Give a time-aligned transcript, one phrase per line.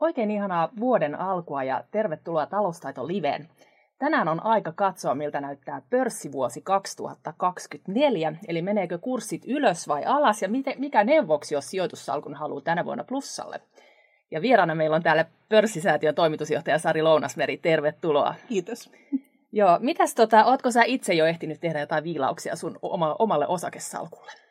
[0.00, 3.48] Oikein ihanaa vuoden alkua ja tervetuloa Taloustaito Liveen.
[3.98, 10.48] Tänään on aika katsoa, miltä näyttää pörssivuosi 2024, eli meneekö kurssit ylös vai alas ja
[10.78, 13.60] mikä neuvoksi, jos sijoitussalkun haluaa tänä vuonna plussalle.
[14.30, 18.34] Ja vieraana meillä on täällä pörssisäätiön toimitusjohtaja Sari Lounasmeri, tervetuloa.
[18.48, 18.90] Kiitos.
[19.52, 24.45] Joo, mitäs tota, ootko sä itse jo ehtinyt tehdä jotain viilauksia sun oma, omalle osakesalkulle?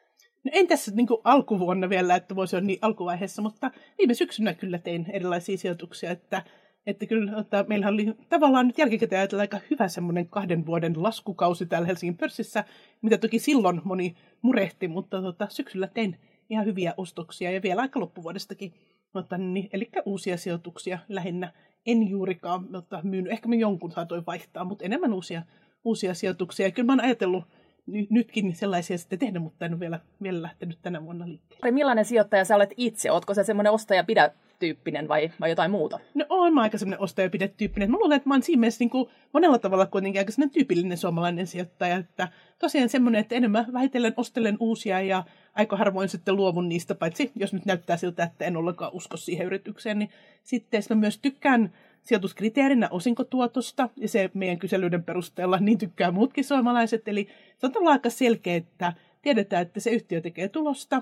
[0.46, 4.54] No en tässä niin kuin alkuvuonna vielä, että voisi olla niin alkuvaiheessa, mutta viime syksynä
[4.54, 6.44] kyllä tein erilaisia sijoituksia, että,
[6.88, 11.66] että kyllä että meillä oli tavallaan nyt jälkikäteen ajatella aika hyvä semmoinen kahden vuoden laskukausi
[11.66, 12.64] täällä Helsingin pörssissä,
[13.02, 16.18] mitä toki silloin moni murehti, mutta tota, syksyllä tein
[16.50, 18.74] ihan hyviä ostoksia ja vielä aika loppuvuodestakin.
[19.14, 21.54] Mutta, niin, eli uusia sijoituksia lähinnä.
[21.86, 25.42] En juurikaan mutta myynyt, ehkä mä jonkun saatoin vaihtaa, mutta enemmän uusia,
[25.84, 26.66] uusia sijoituksia.
[26.68, 27.44] Ja kyllä mä oon ajatellut
[27.88, 31.72] ny, nytkin sellaisia sitten tehdä, mutta en ole vielä, vielä lähtenyt tänä vuonna liikkeelle.
[31.72, 33.12] Millainen sijoittaja sä olet itse?
[33.12, 36.00] Oletko sä semmoinen ostaja pidä tyyppinen vai, vai jotain muuta?
[36.14, 37.92] No on mä aika semmoinen ostaja pidä tyyppinen.
[37.92, 40.98] Mä luulen, että mä oon siinä mielessä niin kuin monella tavalla kuitenkin aika semmoinen tyypillinen
[40.98, 42.28] suomalainen sijoittaja, että
[42.60, 45.24] tosiaan semmoinen, että enemmän vähitellen ostelen uusia ja
[45.56, 49.48] aika harvoin sitten luovun niistä, paitsi jos nyt näyttää siltä, että en ollenkaan usko siihen
[49.48, 50.10] yritykseen, niin
[50.44, 51.74] sitten mä myös tykkään
[52.06, 57.08] sijoituskriteerinä osinkotuotosta, ja se meidän kyselyiden perusteella niin tykkää muutkin suomalaiset.
[57.08, 61.02] Eli se on tavallaan aika selkeä, että tiedetään, että se yhtiö tekee tulosta,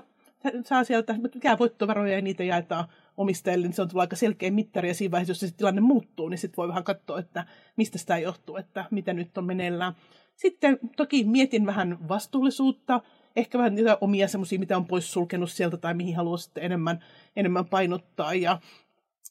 [0.64, 4.88] saa sieltä, jää voittovaroja ja niitä jaetaan omistajille, niin se on tavallaan aika selkeä mittari,
[4.88, 7.46] ja siinä vaiheessa, jos se tilanne muuttuu, niin sitten voi vähän katsoa, että
[7.76, 9.94] mistä sitä johtuu, että mitä nyt on meneillään.
[10.36, 13.00] Sitten toki mietin vähän vastuullisuutta,
[13.36, 17.04] ehkä vähän niitä omia semmoisia, mitä on pois sulkenut sieltä tai mihin haluaa sitten enemmän,
[17.36, 18.34] enemmän painottaa.
[18.34, 18.60] Ja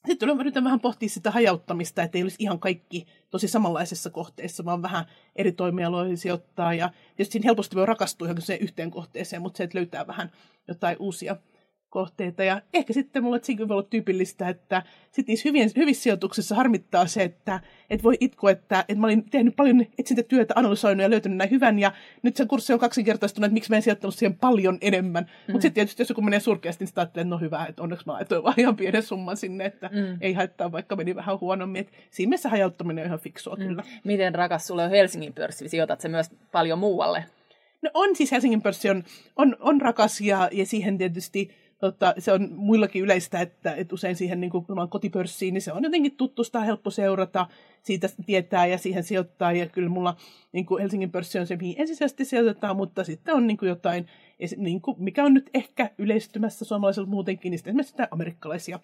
[0.08, 4.82] sitten yritän vähän pohtia sitä hajauttamista, että ei olisi ihan kaikki tosi samanlaisessa kohteessa, vaan
[4.82, 6.74] vähän eri toimialoihin sijoittaa.
[6.74, 10.32] Ja tietysti siinä helposti voi rakastua johonkin yhteen kohteeseen, mutta se, että löytää vähän
[10.68, 11.36] jotain uusia
[11.94, 12.44] kohteita.
[12.44, 17.08] Ja ehkä sitten mulle sekin voi olla tyypillistä, että sitten niissä hyvien, hyvissä sijoituksissa harmittaa
[17.08, 21.38] se, että et voi itko, että, että mä olin tehnyt paljon etsintätyötä, analysoinut ja löytänyt
[21.38, 21.92] näin hyvän, ja
[22.24, 25.24] nyt se kurssi on kaksinkertaistunut, että miksi mä en sijoittanut siihen paljon enemmän.
[25.24, 25.52] Mm.
[25.52, 28.06] Mutta sitten tietysti jos joku menee surkeasti, niin sitä ajattelee, että no hyvä, että onneksi
[28.06, 30.18] mä laitoin vaan ihan pienen summan sinne, että mm.
[30.22, 31.82] ei haittaa, vaikka meni vähän huonommin.
[31.82, 33.64] Et siinä mielessä hajauttaminen on ihan fiksua mm.
[33.64, 33.84] kyllä.
[34.04, 35.70] Miten rakas sulle on Helsingin pörssi?
[35.70, 37.26] Sijoitat se myös paljon muualle?
[37.82, 39.04] No on siis Helsingin pörssi on,
[39.36, 41.52] on, on rakas ja, ja siihen tietysti
[41.84, 45.84] tota, se on muillakin yleistä, että, että usein siihen niin kuin, kotipörssiin, niin se on
[45.84, 47.48] jotenkin tuttusta, helppo seurata,
[47.82, 49.52] siitä tietää ja siihen sijoittaa.
[49.52, 50.16] Ja kyllä mulla
[50.52, 54.08] niin kuin Helsingin pörssi on se, mihin ensisijaisesti sijoitetaan, mutta sitten on niin kuin jotain,
[54.58, 58.80] niin kuin, mikä on nyt ehkä yleistymässä suomalaiselta muutenkin, niin sitten esimerkiksi amerikkalaisia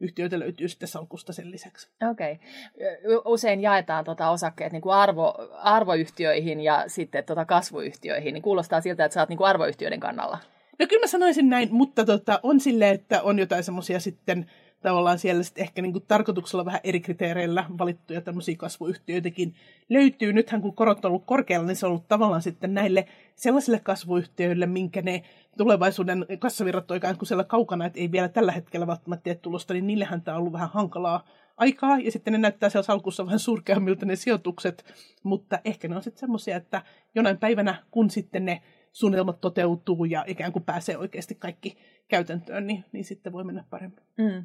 [0.00, 1.88] yhtiöitä löytyy sitten salkusta sen lisäksi.
[2.10, 2.32] Okei.
[2.32, 3.22] Okay.
[3.24, 9.04] Usein jaetaan tuota osakkeet niin kuin arvo, arvoyhtiöihin ja sitten tuota kasvuyhtiöihin, niin kuulostaa siltä,
[9.04, 10.38] että sä oot niin kuin arvoyhtiöiden kannalla.
[10.80, 14.46] No kyllä mä sanoisin näin, mutta tota, on silleen, että on jotain semmoisia sitten
[14.82, 19.54] tavallaan siellä sitten ehkä niin kuin tarkoituksella vähän eri kriteereillä valittuja tämmöisiä kasvuyhtiöitäkin
[19.88, 20.32] löytyy.
[20.32, 24.66] Nythän kun korot on ollut korkealla, niin se on ollut tavallaan sitten näille sellaisille kasvuyhtiöille,
[24.66, 25.22] minkä ne
[25.58, 29.74] tulevaisuuden kassavirrat on ikään kuin siellä kaukana, että ei vielä tällä hetkellä välttämättä tee tulosta,
[29.74, 31.24] niin niillehän tämä on ollut vähän hankalaa
[31.56, 34.84] aikaa, ja sitten ne näyttää siellä salkussa vähän surkeammilta ne sijoitukset,
[35.22, 36.82] mutta ehkä ne on sitten semmoisia, että
[37.14, 38.62] jonain päivänä, kun sitten ne
[38.92, 41.76] suunnitelmat toteutuu ja ikään kuin pääsee oikeasti kaikki
[42.10, 44.00] käytäntöön, niin, niin sitten voi mennä paremmin.
[44.18, 44.44] Mm.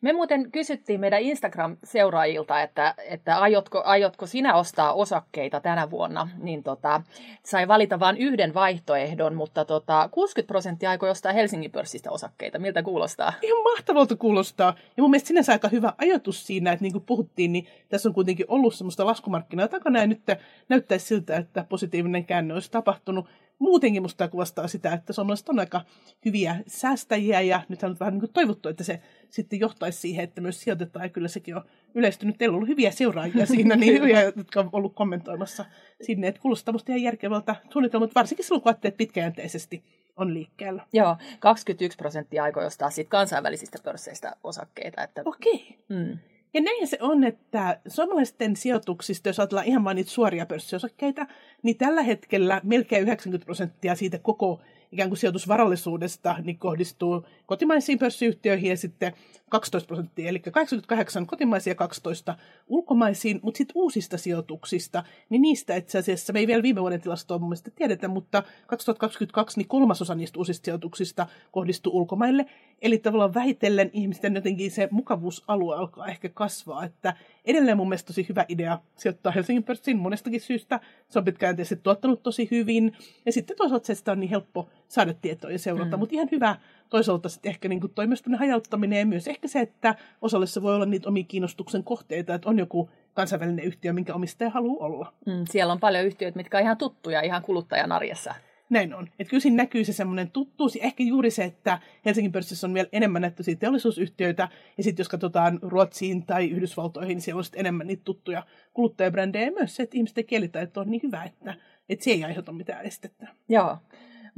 [0.00, 6.62] Me muuten kysyttiin meidän Instagram-seuraajilta, että, että aiotko, aiotko sinä ostaa osakkeita tänä vuonna, niin
[6.62, 7.02] tota,
[7.44, 12.58] sai valita vain yhden vaihtoehdon, mutta tota, 60 prosenttia aikoi ostaa Helsingin pörssistä osakkeita.
[12.58, 13.32] Miltä kuulostaa?
[13.42, 14.74] Ihan mahtavalta kuulostaa.
[14.96, 18.14] Ja mun mielestä sinänsä aika hyvä ajatus siinä, että niin kuin puhuttiin, niin tässä on
[18.14, 20.22] kuitenkin ollut semmoista laskumarkkinaa takana ja nyt
[20.68, 23.26] näyttäisi siltä, että positiivinen käänne olisi tapahtunut
[23.58, 25.80] muutenkin musta kuvastaa sitä, että suomalaiset on aika
[26.24, 29.00] hyviä säästäjiä ja nythän on vähän niin kuin toivottu, että se
[29.30, 31.64] sitten johtaisi siihen, että myös sijoitetaan ja kyllä sekin on
[31.94, 32.38] yleistynyt.
[32.38, 35.64] Teillä on ollut hyviä seuraajia siinä, niin hyviä, jotka on ollut kommentoimassa
[36.02, 39.84] sinne, että kuulostaa musta ihan järkevältä suunnitelmalta, varsinkin silloin kun ajattelee, pitkäjänteisesti
[40.16, 40.86] on liikkeellä.
[40.92, 45.02] Joo, 21 prosenttia aikoi ostaa siitä kansainvälisistä pörsseistä osakkeita.
[45.02, 45.22] Että...
[45.24, 45.54] Okei.
[45.54, 46.04] Okay.
[46.04, 46.18] Mm.
[46.56, 51.26] Ja näin se on, että suomalaisten sijoituksista, jos ajatellaan ihan vain niitä suoria pörssiosakkeita,
[51.62, 54.60] niin tällä hetkellä melkein 90 prosenttia siitä koko
[54.92, 59.12] ikään kuin sijoitusvarallisuudesta niin kohdistuu kotimaisiin pörssiyhtiöihin ja sitten
[59.50, 62.36] 12 prosenttia, eli 88 kotimaisia ja 12
[62.66, 67.38] ulkomaisiin, mutta sitten uusista sijoituksista, niin niistä itse asiassa, me ei vielä viime vuoden tilastoa
[67.38, 72.46] mun mielestä tiedetä, mutta 2022 niin kolmasosa niistä uusista sijoituksista kohdistuu ulkomaille,
[72.82, 78.26] eli tavallaan vähitellen ihmisten jotenkin se mukavuusalue alkaa ehkä kasvaa, että edelleen mun mielestä tosi
[78.28, 82.92] hyvä idea sijoittaa Helsingin pörssiin monestakin syystä, se on pitkäjänteisesti tuottanut tosi hyvin,
[83.26, 85.96] ja sitten toisaalta se sitä on niin helppo saada tietoa ja seurata.
[85.96, 86.00] Mm.
[86.00, 86.56] Mutta ihan hyvä
[86.90, 90.86] toisaalta sitten ehkä niin toimiston hajauttaminen ja myös ehkä se, että osalle se voi olla
[90.86, 95.12] niitä omia kiinnostuksen kohteita, että on joku kansainvälinen yhtiö, minkä omistaja haluaa olla.
[95.26, 98.34] Mm, siellä on paljon yhtiöitä, mitkä on ihan tuttuja ihan kuluttajan arjessa.
[98.70, 99.08] Näin on.
[99.18, 102.74] Että kyllä siinä näkyy se semmoinen tuttuus ja ehkä juuri se, että Helsingin pörssissä on
[102.74, 107.60] vielä enemmän näitä teollisuusyhtiöitä ja sitten jos katsotaan Ruotsiin tai Yhdysvaltoihin, niin siellä on sitten
[107.60, 108.42] enemmän niitä tuttuja
[108.74, 111.54] kuluttajabrändejä ja myös se, että ihmisten kielitaito on niin hyvä, että,
[111.88, 113.28] että se ei aiheuta mitään estettä.
[113.48, 113.78] Joo.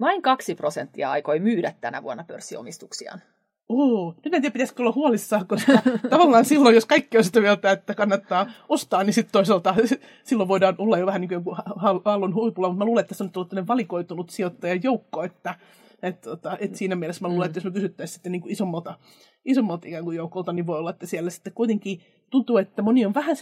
[0.00, 3.22] Vain kaksi prosenttia aikoi myydä tänä vuonna pörssiomistuksiaan.
[3.68, 5.72] Uh, nyt en tiedä, pitäisikö olla huolissaan, koska
[6.10, 9.74] tavallaan silloin, jos kaikki on sitä mieltä, että kannattaa ostaa, niin sitten toisaalta
[10.24, 11.56] silloin voidaan olla jo vähän niin kuin
[12.04, 15.54] aallon huipulla, mutta mä luulen, että tässä on tullut valikoitunut sijoittajajoukko, että
[16.02, 18.98] et, tota, et siinä mielessä mä luulen, että jos me kysyttäisiin sitten niin kuin isommalta,
[19.44, 22.00] isommalta ikään kuin joukolta, niin voi olla, että siellä sitten kuitenkin
[22.30, 23.36] tuntuu, että moni on vähän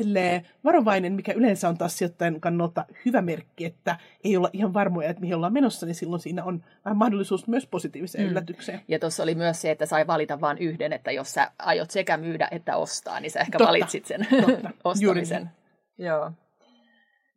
[0.64, 5.20] varovainen, mikä yleensä on taas sijoittajan kannalta hyvä merkki, että ei olla ihan varmoja, että
[5.20, 8.30] mihin ollaan menossa, niin silloin siinä on vähän mahdollisuus myös positiiviseen mm.
[8.30, 8.80] yllätykseen.
[8.88, 12.16] Ja tuossa oli myös se, että sai valita vain yhden, että jos sä aiot sekä
[12.16, 14.70] myydä että ostaa, niin sä ehkä totta, valitsit sen totta.
[14.84, 15.50] ostamisen.
[15.98, 16.10] Juuri.
[16.10, 16.32] Joo.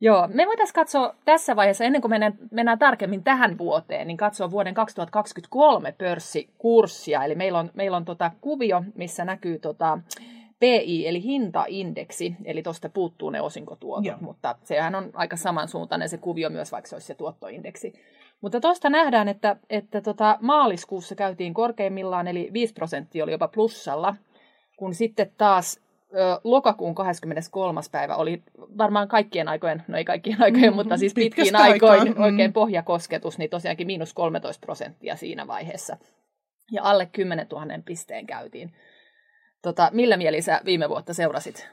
[0.01, 4.51] Joo, me voitaisiin katsoa tässä vaiheessa, ennen kuin mennään, mennään tarkemmin tähän vuoteen, niin katsoa
[4.51, 7.23] vuoden 2023 pörssikurssia.
[7.23, 9.99] Eli meillä on, meillä on tota kuvio, missä näkyy tota
[10.59, 14.17] PI, eli hintaindeksi, eli tuosta puuttuu ne osinkotuotot, Joo.
[14.21, 17.93] mutta sehän on aika samansuuntainen se kuvio myös, vaikka se olisi se tuottoindeksi.
[18.41, 24.15] Mutta tuosta nähdään, että, että tota maaliskuussa käytiin korkeimmillaan, eli 5 prosenttia oli jopa plussalla,
[24.77, 25.81] kun sitten taas
[26.43, 27.81] lokakuun 23.
[27.91, 28.43] päivä oli
[28.77, 32.23] varmaan kaikkien aikojen, no ei kaikkien aikojen, mm, mutta siis pitkin aikoin mm.
[32.23, 35.97] oikein pohjakosketus, niin tosiaankin miinus 13 prosenttia siinä vaiheessa.
[36.71, 38.73] Ja alle 10 000 pisteen käytiin.
[39.61, 41.69] Tota, millä mieli sä viime vuotta seurasit?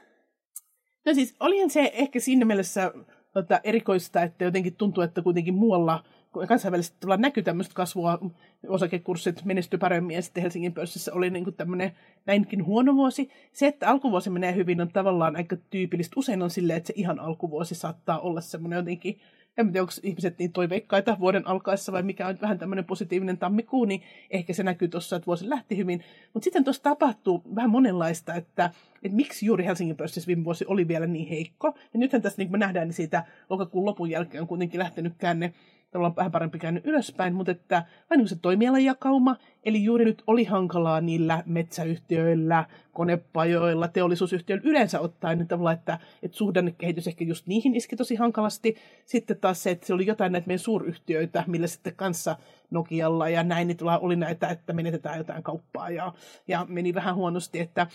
[1.05, 2.91] No siis olihan se ehkä siinä mielessä
[3.33, 6.03] tota, erikoista, että jotenkin tuntuu, että kuitenkin muualla–
[6.47, 8.19] kansainvälisesti tavallaan näkyy tämmöistä kasvua,
[8.67, 11.91] osakekurssit menestyi paremmin ja sitten Helsingin pörssissä oli niin tämmöinen
[12.25, 13.29] näinkin huono vuosi.
[13.53, 16.13] Se, että alkuvuosi menee hyvin on tavallaan aika tyypillistä.
[16.17, 19.19] Usein on silleen, että se ihan alkuvuosi saattaa olla semmoinen jotenkin
[19.57, 23.85] en tiedä, onko ihmiset niin toiveikkaita vuoden alkaessa vai mikä on vähän tämmöinen positiivinen tammikuu,
[23.85, 26.03] niin ehkä se näkyy tuossa, että vuosi lähti hyvin.
[26.33, 28.71] Mutta sitten tuossa tapahtuu vähän monenlaista, että,
[29.03, 31.67] että miksi juuri Helsingin pörssissä viime vuosi oli vielä niin heikko.
[31.67, 35.13] Ja nythän tässä niin kuin me nähdään, niin siitä lokakuun lopun jälkeen on kuitenkin lähtenyt
[35.17, 35.53] käänne
[35.97, 40.43] tavallaan vähän parempi käynyt ylöspäin, mutta että vain niin se toimialajakauma, eli juuri nyt oli
[40.43, 47.75] hankalaa niillä metsäyhtiöillä, konepajoilla, teollisuusyhtiöillä yleensä ottaen, niin tavallaan, että, että suhdannekehitys ehkä just niihin
[47.75, 48.75] iski tosi hankalasti.
[49.05, 52.35] Sitten taas se, että se oli jotain näitä meidän suuryhtiöitä, millä sitten kanssa
[52.71, 56.13] Nokialla ja näin, niin oli näitä, että menetetään jotain kauppaa ja,
[56.47, 57.87] ja meni vähän huonosti, että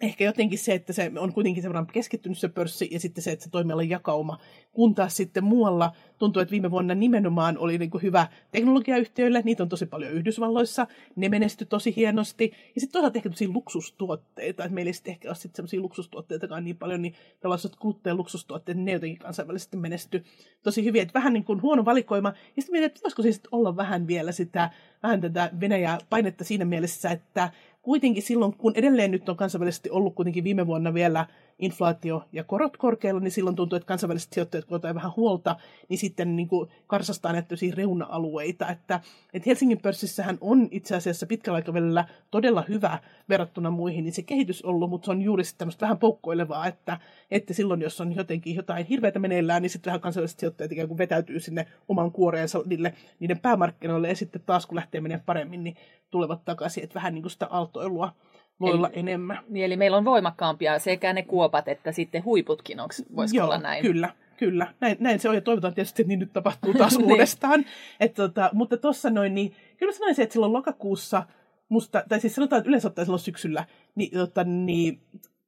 [0.00, 3.44] ehkä jotenkin se, että se on kuitenkin semmoinen keskittynyt se pörssi ja sitten se, että
[3.44, 4.38] se toimialan jakauma,
[4.72, 9.62] kun taas sitten muualla tuntuu, että viime vuonna nimenomaan oli niin kuin hyvä teknologiayhtiöille, niitä
[9.62, 10.86] on tosi paljon Yhdysvalloissa,
[11.16, 12.52] ne menestyi tosi hienosti.
[12.74, 16.64] Ja sitten toisaalta ehkä tosi luksustuotteita, että meillä ei sitten ehkä ole sitten semmoisia luksustuotteitakaan
[16.64, 20.24] niin paljon, niin tällaiset kuluttajan luksustuotteet, ne jotenkin kansainvälisesti menesty
[20.62, 22.28] tosi hyvin, että vähän niin kuin huono valikoima.
[22.28, 24.70] Ja sitten mietin, että voisiko siis olla vähän vielä sitä,
[25.02, 27.50] vähän tätä Venäjää painetta siinä mielessä, että
[27.84, 31.26] kuitenkin silloin, kun edelleen nyt on kansainvälisesti ollut kuitenkin viime vuonna vielä
[31.58, 35.56] inflaatio ja korot korkealla, niin silloin tuntuu, että kansainväliset sijoittajat, kun vähän huolta,
[35.88, 38.68] niin sitten niin kuin karsastaa näitä reuna-alueita.
[38.68, 39.00] Että,
[39.34, 42.98] että Helsingin pörssissähän on itse asiassa pitkällä aikavälillä todella hyvä
[43.28, 47.00] verrattuna muihin, niin se kehitys ollut, mutta se on juuri sitten tämmöistä vähän poukkoilevaa, että,
[47.30, 50.98] että silloin, jos on jotenkin jotain hirveätä meneillään, niin sitten vähän kansainväliset sijoittajat ikään kuin
[50.98, 55.76] vetäytyy sinne oman kuoreensa niille, niiden päämarkkinoille, ja sitten taas kun lähtee menemään paremmin, niin
[56.10, 58.12] tulevat takaisin, että vähän niin kuin sitä aaltoilua
[58.60, 59.38] voi eli, olla enemmän.
[59.48, 62.78] Niin, eli meillä on voimakkaampia sekä ne kuopat että sitten huiputkin,
[63.16, 63.82] voisiko olla näin?
[63.82, 64.10] kyllä.
[64.36, 67.10] Kyllä, näin, näin se on ja toivotaan tietysti, että niin nyt tapahtuu taas niin.
[67.10, 67.64] uudestaan.
[68.00, 71.22] Et, tota, mutta tuossa noin, niin kyllä mä sanoisin, että silloin lokakuussa,
[71.68, 75.00] musta, tai siis sanotaan, että yleensä ottaen silloin syksyllä, niin, tota, niin,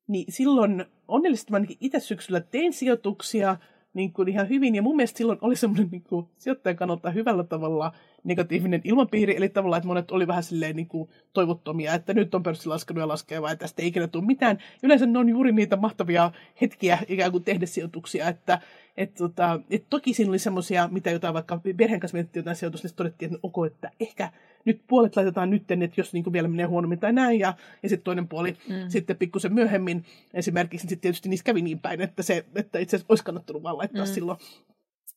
[0.09, 3.57] niin silloin onnellisesti mä ainakin itse syksyllä tein sijoituksia,
[3.97, 4.75] niin kuin ihan hyvin.
[4.75, 7.93] Ja mun mielestä silloin oli semmoinen niin kuin, sijoittajan kannalta hyvällä tavalla
[8.25, 12.43] negatiivinen ilmapiiri, eli tavallaan, että monet oli vähän silleen niin kuin, toivottomia, että nyt on
[12.43, 14.59] pörssi laskenut ja laskee, vai tästä ei ikinä tule mitään.
[14.83, 18.61] Yleensä ne on juuri niitä mahtavia hetkiä ikään kuin tehdä sijoituksia, että
[18.97, 22.89] et, tota, et toki siinä oli semmoisia, mitä jotain vaikka perheen kanssa mietittiin jotain sijoitusta,
[22.89, 24.33] niin todettiin, että ok, että ehkä
[24.65, 27.89] nyt puolet laitetaan nyt, että jos niin kuin vielä menee huonommin tai näin, ja, ja
[27.89, 28.75] sitten toinen puoli mm.
[28.89, 32.97] sitten pikkusen myöhemmin esimerkiksi, niin sitten tietysti niissä kävi niin päin, että, se, että itse
[32.97, 34.13] asiassa olisi kannattanut vaan laittaa mm.
[34.13, 34.39] silloin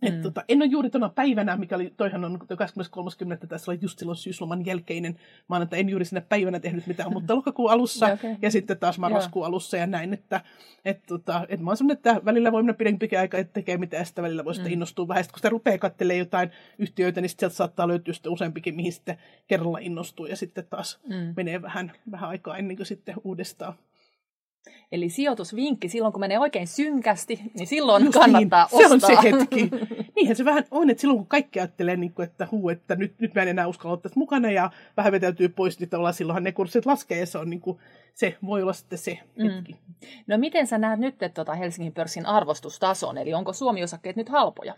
[0.02, 0.22] Et mm.
[0.22, 3.48] tota, en ole juuri tuona päivänä, mikä oli, toihan on 23.10.
[3.48, 5.16] tässä oli just silloin syysloman jälkeinen
[5.48, 8.36] maanantai, en juuri sinne päivänä tehnyt mitään, mutta lokakuun alussa ja, okay.
[8.42, 10.42] ja sitten taas marraskuun alussa ja näin, että
[10.86, 14.06] et, tota, et mä oon sellainen, että välillä voi mennä pidempi aika, että tekee mitään,
[14.06, 14.66] sitä välillä voi mm.
[14.68, 15.24] innostua vähän.
[15.24, 19.18] Sitten kun sitä rupeaa katselemaan jotain yhtiöitä, niin sieltä saattaa löytyä sitten useampikin, mihin sitten
[19.48, 21.34] kerralla innostuu ja sitten taas mm.
[21.36, 23.74] menee vähän, vähän aikaa ennen kuin sitten uudestaan
[24.92, 29.00] Eli sijoitusvinkki, silloin kun menee oikein synkästi, niin silloin Just kannattaa niin, ostaa.
[29.00, 29.70] Se on se hetki.
[30.16, 33.20] Niinhän se vähän on, että silloin kun kaikki ajattelee, niin kuin, että huu, että nyt,
[33.20, 36.52] nyt mä en enää uskalla ottaa mukana ja vähän vetäytyy pois, niin tavallaan silloinhan ne
[36.52, 37.80] kurssit laskee ja se, on niin kuin,
[38.14, 39.50] se voi olla sitten se mm.
[39.50, 39.72] hetki.
[39.74, 40.08] Mm.
[40.28, 44.76] No miten sä näet nyt että tuota Helsingin pörssin arvostustason, eli onko Suomi-osakkeet nyt halpoja?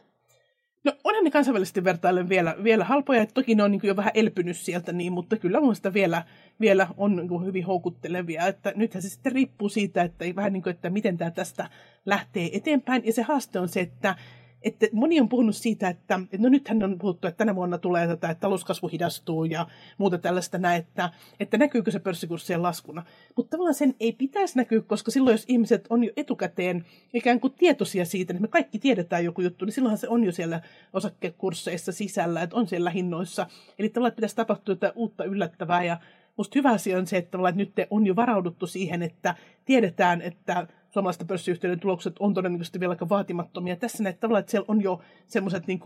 [0.83, 4.11] No onhan ne kansainvälisesti vertaillen vielä, vielä halpoja, että toki ne on niin jo vähän
[4.13, 6.23] elpynyt sieltä, niin, mutta kyllä mun vielä,
[6.59, 8.47] vielä on niin hyvin houkuttelevia.
[8.47, 11.69] Että nythän se sitten riippuu siitä, että, vähän niin kuin, että miten tämä tästä
[12.05, 13.05] lähtee eteenpäin.
[13.05, 14.15] Ja se haaste on se, että
[14.63, 18.29] että moni on puhunut siitä, että no nythän on puhuttu, että tänä vuonna tulee tätä,
[18.29, 23.03] että talouskasvu hidastuu ja muuta tällaista näin, että, että näkyykö se pörssikurssien laskuna.
[23.35, 27.53] Mutta tavallaan sen ei pitäisi näkyä, koska silloin jos ihmiset on jo etukäteen ikään kuin
[27.53, 30.61] tietoisia siitä, että me kaikki tiedetään joku juttu, niin silloinhan se on jo siellä
[30.93, 33.47] osakekursseissa sisällä, että on siellä hinnoissa.
[33.79, 35.97] Eli tavallaan että pitäisi tapahtua jotain uutta yllättävää ja
[36.41, 40.67] musta hyvä asia on se, että, että nyt on jo varauduttu siihen, että tiedetään, että
[40.89, 43.75] suomalaisten pörssiyhtiöiden tulokset on todennäköisesti vielä aika vaatimattomia.
[43.75, 45.79] Tässä näet tavallaan, että siellä on jo semmoiset niin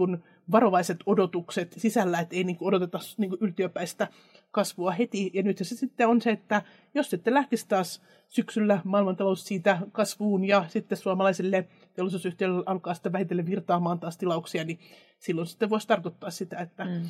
[0.52, 4.08] varovaiset odotukset sisällä, että ei niin kuin odoteta niin kuin yltiöpäistä
[4.52, 5.32] kasvua heti.
[5.34, 6.62] Ja nyt se sitten on se, että
[6.94, 13.46] jos sitten lähtisi taas syksyllä maailmantalous siitä kasvuun ja sitten suomalaisille teollisuusyhtiöille alkaa sitten vähitellen
[13.46, 14.80] virtaamaan taas tilauksia, niin
[15.20, 17.10] silloin sitten voisi tarkoittaa sitä, että mm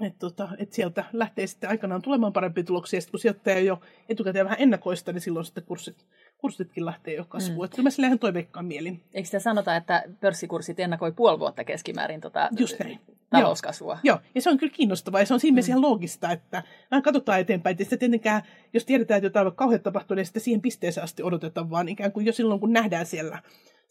[0.00, 4.44] että tota, et sieltä lähtee sitten aikanaan tulemaan parempia tuloksia, sitten kun sijoittaja jo etukäteen
[4.44, 6.06] vähän ennakoista, niin silloin sitten kurssit,
[6.38, 7.58] kurssitkin lähtee jo kasvuun.
[7.58, 7.64] Mm.
[7.64, 9.02] Että kyllä mä sillä ihan toiveikkaan mielin.
[9.14, 13.00] Eikö sitä sanota, että pörssikurssit ennakoi puoli vuotta keskimäärin tota Just näin.
[13.30, 13.98] talouskasvua?
[14.02, 14.16] Joo.
[14.16, 15.78] Joo, ja se on kyllä kiinnostavaa ja se on siinä mielessä mm.
[15.78, 17.72] ihan loogista, että vähän katsotaan eteenpäin.
[17.72, 21.70] Että sitten tietenkään, jos tiedetään, että jotain kauheat tapahtuu, niin sitten siihen pisteeseen asti odotetaan,
[21.70, 23.42] vaan ikään kuin jo silloin, kun nähdään siellä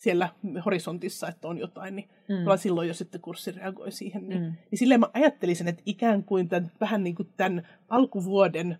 [0.05, 0.29] siellä
[0.65, 2.57] horisontissa, että on jotain, niin mm.
[2.57, 4.29] silloin jo sitten kurssi reagoi siihen.
[4.29, 4.53] Niin, mm.
[4.71, 8.79] niin silleen mä ajattelisin, että ikään kuin tämän, vähän niin kuin tämän alkuvuoden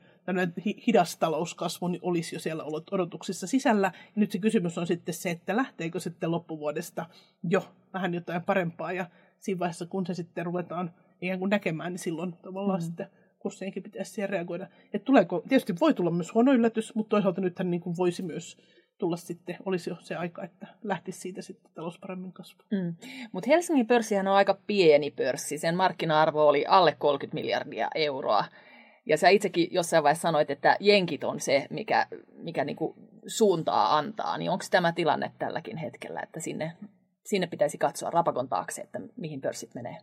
[0.88, 3.92] hidas talouskasvu niin olisi jo siellä ollut odotuksissa sisällä.
[3.96, 7.06] Ja nyt se kysymys on sitten se, että lähteekö sitten loppuvuodesta
[7.50, 8.92] jo vähän jotain parempaa.
[8.92, 9.06] Ja
[9.40, 12.86] siinä vaiheessa, kun se sitten ruvetaan ikään kuin näkemään, niin silloin tavallaan mm.
[12.86, 13.08] sitten
[13.40, 14.68] kurssienkin pitäisi siihen reagoida.
[14.94, 18.58] Että tuleeko, tietysti voi tulla myös huono yllätys, mutta toisaalta nythän niin kuin voisi myös
[18.98, 22.68] tulla sitten, olisi jo se aika, että lähtisi siitä sitten talous paremmin kasvamaan.
[22.72, 22.96] Mm.
[23.32, 25.58] Mutta Helsingin pörssihän on aika pieni pörssi.
[25.58, 28.46] Sen markkina-arvo oli alle 30 miljardia euroa.
[29.06, 32.96] Ja sä itsekin jossain vaiheessa sanoit, että jenkit on se, mikä, mikä niinku
[33.28, 34.38] suuntaa antaa.
[34.38, 36.74] Niin onko tämä tilanne tälläkin hetkellä, että sinne,
[37.24, 39.98] sinne pitäisi katsoa rapakon taakse, että mihin pörssit menee?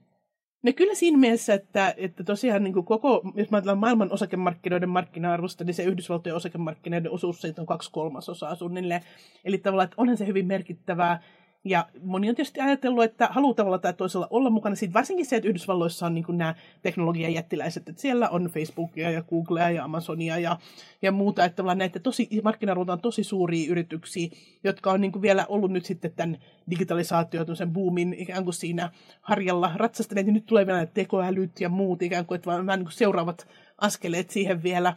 [0.62, 4.88] No kyllä siinä mielessä, että, että tosiaan niin kuin koko, jos mä ajatellaan maailman osakemarkkinoiden
[4.88, 9.02] markkina-arvosta, niin se Yhdysvaltojen osakemarkkinoiden osuus siitä on kaksi kolmasosaa suunnilleen.
[9.44, 11.22] Eli tavallaan, että onhan se hyvin merkittävää
[11.64, 14.76] ja moni on tietysti ajatellut, että haluaa tavalla tai toisella olla mukana.
[14.76, 19.22] Siitä varsinkin se, että Yhdysvalloissa on niin nämä teknologian jättiläiset, että siellä on Facebookia ja
[19.22, 20.58] Googlea ja Amazonia ja,
[21.02, 21.44] ja muuta.
[21.44, 24.28] Että tavallaan näitä tosi, markkinaarvoltaan tosi suuria yrityksiä,
[24.64, 26.38] jotka on niin kuin vielä ollut nyt sitten tämän
[26.70, 28.90] digitalisaatio, sen boomin ikään kuin siinä
[29.20, 30.26] harjalla ratsastaneet.
[30.26, 34.62] Nyt tulee vielä tekoälyt ja muut ikään kuin, että vaan niin kuin seuraavat askeleet siihen
[34.62, 34.94] vielä.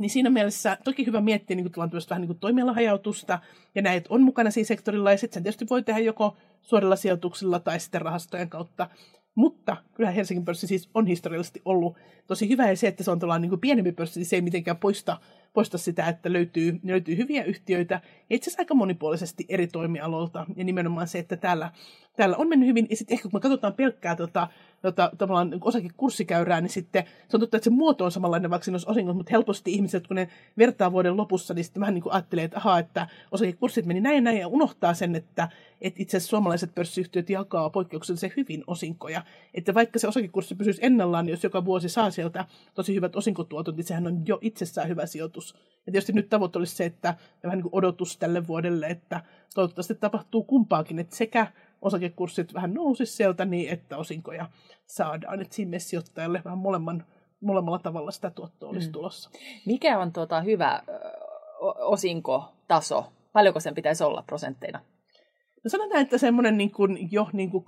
[0.00, 3.38] Niin siinä mielessä toki hyvä miettiä niin kuin, vähän niin kuin toimialahajautusta
[3.74, 7.60] ja näitä on mukana siinä sektorilla ja sitten sen tietysti voi tehdä joko suorilla sijoituksilla
[7.60, 8.88] tai sitten rahastojen kautta.
[9.34, 13.18] Mutta kyllä Helsingin pörssi siis on historiallisesti ollut tosi hyvä ja se, että se on
[13.40, 15.20] niin kuin pienempi pörssi, niin se ei mitenkään poista,
[15.52, 18.00] poista sitä, että löytyy, löytyy hyviä yhtiöitä
[18.30, 21.70] ja itse asiassa aika monipuolisesti eri toimialoilta ja nimenomaan se, että täällä,
[22.16, 24.48] täällä on mennyt hyvin ja sitten ehkä kun me katsotaan pelkkää tota,
[24.86, 28.50] tota, tavallaan niin osakin kurssikäyrää, niin sitten se on totta, että se muoto on samanlainen,
[28.50, 30.28] vaikka siinä olisi osingot, mutta helposti ihmiset, kun ne
[30.58, 34.24] vertaa vuoden lopussa, niin sitten vähän niin kuin ajattelee, että ahaa, että osakekurssit meni näin
[34.24, 35.48] näin ja unohtaa sen, että,
[35.80, 39.22] että itse asiassa suomalaiset pörssiyhtiöt jakaa poikkeuksellisen hyvin osinkoja.
[39.54, 43.76] Että vaikka se osakekurssi pysyisi ennallaan, niin jos joka vuosi saa sieltä tosi hyvät osinkotuotot,
[43.76, 45.54] niin sehän on jo itsessään hyvä sijoitus.
[45.86, 49.20] Ja tietysti nyt tavoite olisi se, että vähän niin kuin odotus tälle vuodelle, että
[49.54, 51.46] toivottavasti tapahtuu kumpaakin, että sekä
[51.82, 54.48] osakekurssit vähän nousisi sieltä niin, että osinkoja
[54.86, 55.42] saadaan.
[55.42, 57.04] Että siinä mielessä sijoittajalle vähän molemman,
[57.40, 58.92] molemmalla tavalla sitä tuottoa olisi mm.
[58.92, 59.30] tulossa.
[59.66, 60.92] Mikä on tuota hyvä ö,
[61.78, 63.06] osinkotaso?
[63.32, 64.80] Paljonko sen pitäisi olla prosentteina?
[65.66, 67.66] No sanotaan, että semmoinen niin kuin jo niin kuin 3-5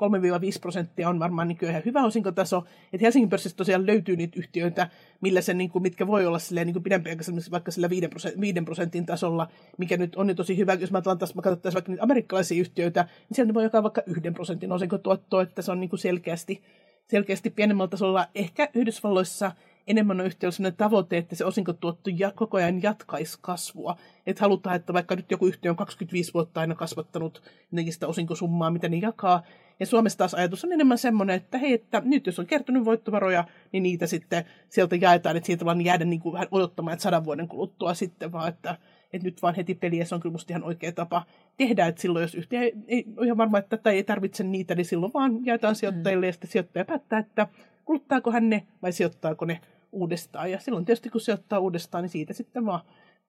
[0.60, 2.64] prosenttia on varmaan niin ihan hyvä osinkotaso.
[2.92, 4.88] Että Helsingin pörssissä tosiaan löytyy niitä yhtiöitä,
[5.20, 8.40] millä se, niin kuin, mitkä voi olla silleen, niin kuin pidempiaikaisesti vaikka sillä 5 prosentin,
[8.40, 10.74] 5 prosentin tasolla, mikä nyt on niin tosi hyvä.
[10.74, 15.42] Jos mä katsottaisiin vaikka niitä amerikkalaisia yhtiöitä, niin sieltä voi jakaa vaikka yhden prosentin osinkotuottoa,
[15.42, 16.62] että se on niin kuin selkeästi,
[17.06, 18.26] selkeästi pienemmällä tasolla.
[18.34, 19.52] Ehkä Yhdysvalloissa
[19.88, 23.97] enemmän on yhtiöllä sellainen tavoite, että se osinkotuotto ja, koko ajan jatkaisi kasvua.
[24.26, 27.42] Että halutaan, että vaikka nyt joku yhtiö on 25 vuotta aina kasvattanut
[27.73, 29.42] jotenkin sitä osinkosummaa, mitä ne jakaa.
[29.80, 33.45] Ja Suomessa taas ajatus on enemmän semmoinen, että hei, että nyt jos on kertynyt voittovaroja,
[33.73, 37.25] niin niitä sitten sieltä jaetaan, että siitä vaan jäädä niin kuin vähän odottamaan, että sadan
[37.25, 38.76] vuoden kuluttua sitten, vaan että,
[39.12, 41.23] että nyt vaan heti peliä, se on kyllä musta ihan oikea tapa
[41.57, 44.75] tehdä, että silloin jos yhtiö ei, ei ole ihan varma, että tätä ei tarvitse niitä,
[44.75, 46.28] niin silloin vaan jaetaan sijoittajille mm.
[46.28, 47.47] ja sitten sijoittaja päättää, että
[47.85, 49.61] kuluttaako hän ne vai sijoittaako ne
[49.92, 50.50] uudestaan.
[50.50, 52.80] Ja silloin tietysti kun se ottaa uudestaan, niin siitä sitten vaan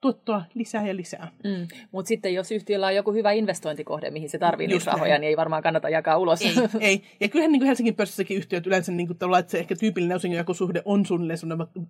[0.01, 1.31] tuottoa lisää ja lisää.
[1.43, 1.67] Mm.
[1.91, 5.21] Mutta sitten jos yhtiöllä on joku hyvä investointikohde, mihin se tarvitsee niitä rahoja, näin.
[5.21, 6.41] niin ei varmaan kannata jakaa ulos.
[6.41, 7.03] Ei, ei.
[7.19, 10.81] ja kyllähän niin kuin Helsingin pörssissäkin yhtiöt yleensä niin kuin, että se ehkä tyypillinen osingonjakosuhde
[10.85, 11.39] on suunnilleen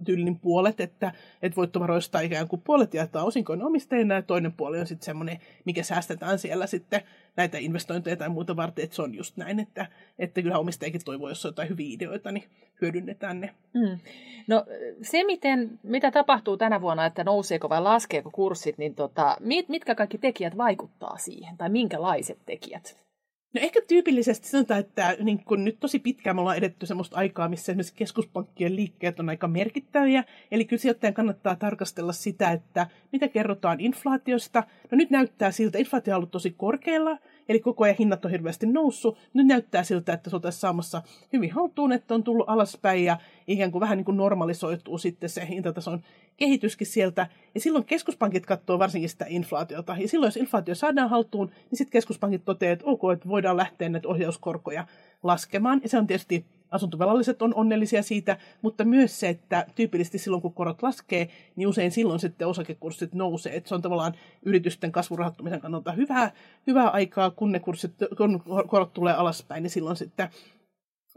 [0.05, 1.11] tyylinen puolet, että,
[1.41, 5.83] että voittovaroista ikään kuin puolet jaetaan osinkojen omistajina ja toinen puoli on sitten semmoinen, mikä
[5.83, 7.01] säästetään siellä sitten
[7.35, 9.85] näitä investointeja tai muuta varten, että se on just näin, että,
[10.19, 12.43] että kyllä omistajakin toivoo, jos on jotain hyviä ideoita, niin
[12.81, 13.55] hyödynnetään ne.
[13.73, 13.99] Mm.
[14.47, 14.65] No
[15.01, 19.95] se, miten, mitä tapahtuu tänä vuonna, että nouseeko vai laskeeko kurssit, niin tota, mit, mitkä
[19.95, 23.08] kaikki tekijät vaikuttaa siihen, tai minkälaiset tekijät?
[23.53, 27.49] No ehkä tyypillisesti sanotaan, että niin kun nyt tosi pitkään me ollaan edetty sellaista aikaa,
[27.49, 30.23] missä esimerkiksi keskuspankkien liikkeet on aika merkittäviä.
[30.51, 34.63] Eli kyllä sijoittajan kannattaa tarkastella sitä, että mitä kerrotaan inflaatiosta.
[34.91, 37.17] No nyt näyttää siltä, inflaatio on ollut tosi korkealla,
[37.49, 39.17] eli koko ajan hinnat on hirveästi noussut.
[39.33, 41.01] Nyt näyttää siltä, että se on saamassa
[41.33, 43.17] hyvin haltuun, että on tullut alaspäin ja
[43.49, 46.01] ikään kuin vähän niin kuin normalisoituu sitten se hintatason
[46.37, 47.27] kehityskin sieltä.
[47.55, 49.95] Ja silloin keskuspankit katsoo varsinkin sitä inflaatiota.
[49.99, 53.89] Ja silloin, jos inflaatio saadaan haltuun, niin sitten keskuspankit toteaa, että ok, että voidaan lähteä
[53.89, 54.87] näitä ohjauskorkoja
[55.23, 55.79] laskemaan.
[55.83, 60.53] Ja se on tietysti asuntovelalliset on onnellisia siitä, mutta myös se, että tyypillisesti silloin kun
[60.53, 63.55] korot laskee, niin usein silloin sitten osakekurssit nousee.
[63.55, 64.13] Että se on tavallaan
[64.43, 66.31] yritysten kasvurahoittamisen kannalta hyvää,
[66.67, 70.29] hyvää aikaa, kun ne kurssit, kun korot tulee alaspäin, niin silloin sitten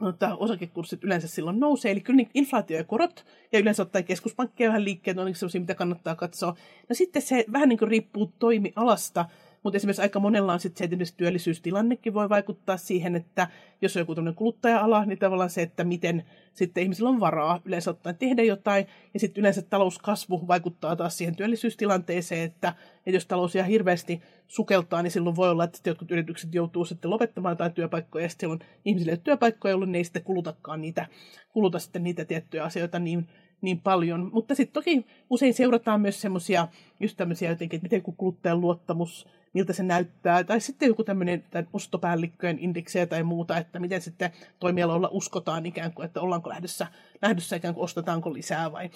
[0.02, 1.92] mutta osakekurssit yleensä silloin nousee.
[1.92, 5.74] Eli kyllä niin inflaatio ja korot, ja yleensä ottaa keskuspankkeja vähän liikkeet, on sellaisia, mitä
[5.74, 6.56] kannattaa katsoa.
[6.88, 9.24] No sitten se vähän niin kuin riippuu toimialasta,
[9.62, 13.48] mutta esimerkiksi aika monella on sitten se, että työllisyystilannekin voi vaikuttaa siihen, että
[13.82, 17.90] jos on joku tämmöinen kuluttaja-ala, niin tavallaan se, että miten sitten ihmisillä on varaa yleensä
[17.90, 18.86] ottaen tehdä jotain.
[19.14, 25.02] Ja sitten yleensä talouskasvu vaikuttaa taas siihen työllisyystilanteeseen, että, että jos talous ihan hirveästi sukeltaa,
[25.02, 28.58] niin silloin voi olla, että jotkut yritykset joutuu sitten lopettamaan jotain työpaikkoja, ja sitten on
[28.84, 31.06] ihmisille työpaikkoja, jolloin ne ei sitten kulutakaan niitä,
[31.52, 33.28] kuluta sitten niitä tiettyjä asioita niin
[33.62, 34.30] niin paljon.
[34.32, 36.68] Mutta sitten toki usein seurataan myös semmoisia
[37.00, 42.58] just tämmöisiä jotenkin, että miten kuluttajan luottamus, miltä se näyttää, tai sitten joku tämmöinen ostopäällikköjen
[42.58, 46.86] indeksejä tai muuta, että miten sitten toimialoilla uskotaan ikään kuin, että ollaanko lähdössä,
[47.22, 48.90] lähdössä ikään kuin ostetaanko lisää vai,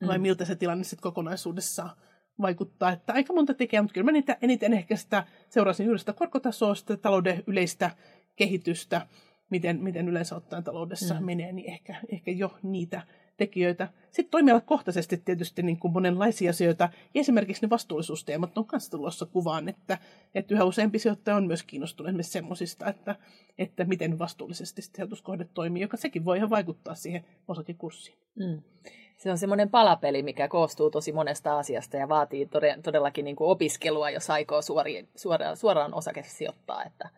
[0.00, 0.06] mm.
[0.06, 1.90] vai miltä se tilanne sitten kokonaisuudessaan
[2.40, 2.92] vaikuttaa.
[2.92, 6.74] Että aika monta tekijää, mutta kyllä mä niitä eniten ehkä sitä seurasin juuri sitä korkotasoa,
[6.74, 7.90] sitä talouden yleistä
[8.36, 9.06] kehitystä,
[9.50, 11.26] miten, miten yleensä ottaen taloudessa mm.
[11.26, 13.02] menee, niin ehkä, ehkä jo niitä
[13.40, 13.88] tekijöitä.
[14.10, 16.88] Sitten toimialakohtaisesti tietysti niin kuin monenlaisia asioita.
[17.14, 19.98] Ja esimerkiksi ne vastuullisuusteemat on myös tulossa kuvaan, että,
[20.34, 23.14] että yhä useampi sijoittaja on myös kiinnostunut esimerkiksi semmoisista, että,
[23.58, 28.18] että miten vastuullisesti sijoituskohde toimii, joka sekin voi ihan vaikuttaa siihen osakekurssiin.
[28.38, 28.62] Mm.
[29.16, 32.48] Se on semmoinen palapeli, mikä koostuu tosi monesta asiasta ja vaatii
[32.82, 37.08] todellakin niin kuin opiskelua, jos aikoo suori, suoraan, suoraan osakesijoittaa, että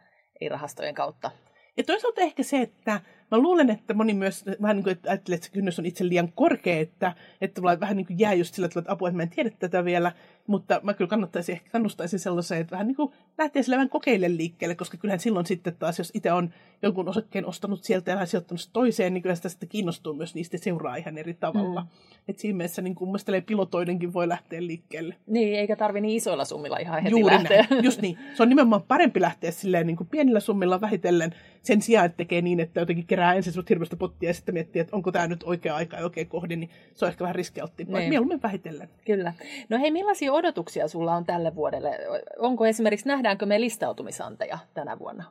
[0.40, 1.30] ei rahastojen kautta.
[1.76, 3.00] Ja toisaalta ehkä se, että
[3.32, 6.32] mä luulen, että moni myös vähän niin kuin ajattelee, että se kynnys on itse liian
[6.34, 9.50] korkea, että, että vähän niin kuin jää just sillä, että apua, että mä en tiedä
[9.58, 10.12] tätä vielä,
[10.46, 14.36] mutta mä kyllä kannattaisin, ehkä kannustaisin sellaiseen, että vähän niin kuin lähtee sillä vähän kokeille
[14.36, 16.50] liikkeelle, koska kyllähän silloin sitten taas, jos itse on
[16.82, 20.58] jonkun osakkeen ostanut sieltä ja vähän sijoittanut toiseen, niin kyllä sitä sitten kiinnostuu myös niistä
[20.58, 21.80] seuraa ihan eri tavalla.
[21.80, 21.88] Mm.
[22.28, 23.10] Että siinä mielessä niin kuin
[23.46, 25.16] pilotoidenkin voi lähteä liikkeelle.
[25.26, 27.66] Niin, eikä tarvi niin isoilla summilla ihan heti Juuri lähteä.
[27.70, 27.84] Näin.
[27.84, 28.18] Just niin.
[28.34, 32.42] Se on nimenomaan parempi lähteä silleen niin kuin pienillä summilla vähitellen sen sijaan, että tekee
[32.42, 35.42] niin, että jotenkin kerää ensin sinut hirveästä pottia ja sitten miettii, että onko tämä nyt
[35.42, 37.98] oikea aika ja oikea kohde, niin se on ehkä vähän riskialttiimpaa.
[37.98, 38.08] Niin.
[38.08, 38.88] Mieluummin vähitellen.
[39.06, 39.32] Kyllä.
[39.68, 41.98] No hei, millaisia odotuksia sulla on tälle vuodelle?
[42.38, 45.24] Onko esimerkiksi, nähdäänkö me listautumisanteja tänä vuonna?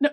[0.00, 0.10] No,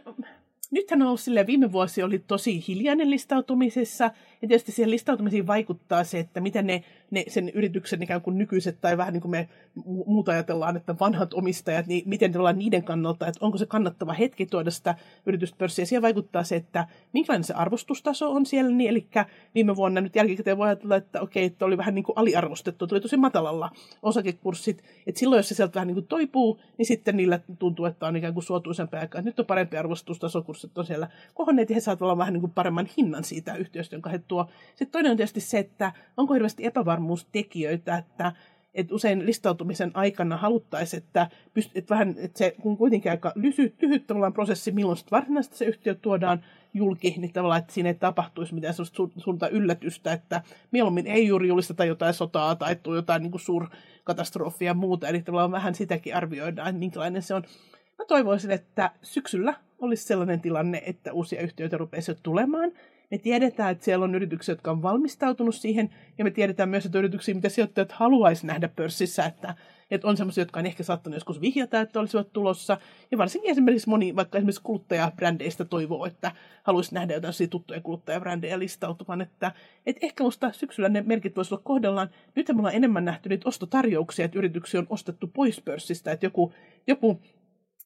[0.71, 4.03] nythän on ollut silleen, viime vuosi oli tosi hiljainen listautumisessa,
[4.41, 8.77] ja tietysti siihen listautumisiin vaikuttaa se, että miten ne, ne sen yrityksen ikään kuin nykyiset,
[8.81, 9.49] tai vähän niin kuin me
[10.05, 14.45] muuta ajatellaan, että vanhat omistajat, niin miten ollaan niiden kannalta, että onko se kannattava hetki
[14.45, 15.85] tuoda sitä yritystä pörssiä.
[15.85, 19.07] Siihen vaikuttaa se, että minkälainen se arvostustaso on siellä, niin eli
[19.55, 23.01] viime vuonna nyt jälkikäteen voi ajatella, että okei, että oli vähän niin kuin aliarvostettu, tuli
[23.01, 23.71] tosi matalalla
[24.03, 28.07] osakekurssit, että silloin jos se sieltä vähän niin kuin toipuu, niin sitten niillä tuntuu, että
[28.07, 29.21] on ikään kuin suotuisempi aika.
[29.21, 32.51] Nyt on parempi arvostustaso, kurssit on siellä kohonneet ja he saavat olla vähän niin kuin
[32.51, 34.49] paremman hinnan siitä yhtiöstä, jonka he tuo.
[34.69, 38.31] Sitten toinen on tietysti se, että onko hirveästi epävarmuustekijöitä, että
[38.73, 43.75] että usein listautumisen aikana haluttaisiin, että, pyst- että, vähän, että se kun kuitenkin aika lyhyt,
[43.81, 46.43] lyhyt prosessi, milloin sitten varsinaisesti se yhtiö tuodaan
[46.73, 51.27] julki, niin tavallaan, että siinä ei tapahtuisi mitään sellaista su- suurta yllätystä, että mieluummin ei
[51.27, 56.69] juuri julisteta jotain sotaa tai jotain niin suurkatastrofia ja muuta, eli tavallaan vähän sitäkin arvioidaan,
[56.69, 57.43] että minkälainen se on.
[58.01, 62.71] Mä toivoisin, että syksyllä olisi sellainen tilanne, että uusia yhtiöitä rupeaisi tulemaan.
[63.11, 66.99] Me tiedetään, että siellä on yrityksiä, jotka on valmistautunut siihen, ja me tiedetään myös, että
[66.99, 69.55] yrityksiä, mitä sijoittajat haluaisi nähdä pörssissä, että,
[69.91, 72.77] että on sellaisia, jotka on ehkä saattanut joskus vihjata, että olisivat tulossa.
[73.11, 76.31] Ja varsinkin esimerkiksi moni, vaikka esimerkiksi kuluttajabrändeistä toivoo, että
[76.63, 79.21] haluaisi nähdä jotain tuttuja kuluttajabrändejä listautuvan.
[79.21, 79.51] Että,
[79.85, 82.09] että ehkä musta syksyllä ne merkit voisivat olla kohdallaan.
[82.35, 86.53] Nyt me ollaan enemmän nähty niitä ostotarjouksia, että yrityksiä on ostettu pois pörssistä, että joku,
[86.87, 87.21] joku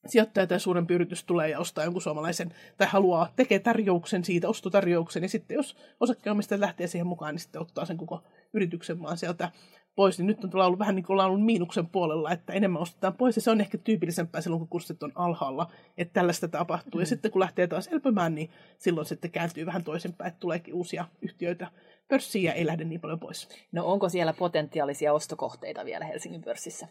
[0.06, 5.24] sijoittaja tai suurempi yritys tulee ja ostaa jonkun suomalaisen tai haluaa tekee tarjouksen siitä, ostotarjouksen,
[5.24, 9.52] ja sitten jos osakkeenomistaja lähtee siihen mukaan, niin sitten ottaa sen koko yrityksen vaan sieltä
[9.96, 13.13] pois, niin nyt on ollut vähän niin kuin ollaan ollut miinuksen puolella, että enemmän ostetaan
[13.13, 17.00] pois, ja se on ehkä tyypillisempää silloin, kun kurssit on alhaalla, että tällaista tapahtuu.
[17.00, 17.00] Mm.
[17.00, 21.06] Ja sitten kun lähtee taas elpymään, niin silloin sitten kääntyy vähän toisinpäin, että tuleekin uusia
[21.22, 21.68] yhtiöitä
[22.08, 23.50] pörssiin ja ei lähde niin paljon pois.
[23.72, 26.88] No onko siellä potentiaalisia ostokohteita vielä Helsingin pörssissä?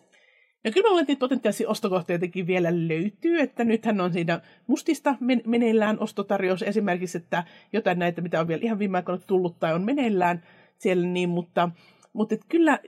[0.65, 6.63] Ja kyllä mä että potentiaalisia ostokohteitakin vielä löytyy, että nythän on siinä mustista meneillään ostotarjous
[6.63, 10.43] esimerkiksi, että jotain näitä, mitä on vielä ihan viime aikoina tullut tai on meneillään
[10.79, 11.71] siellä, niin, mutta,
[12.13, 12.79] mutta että kyllä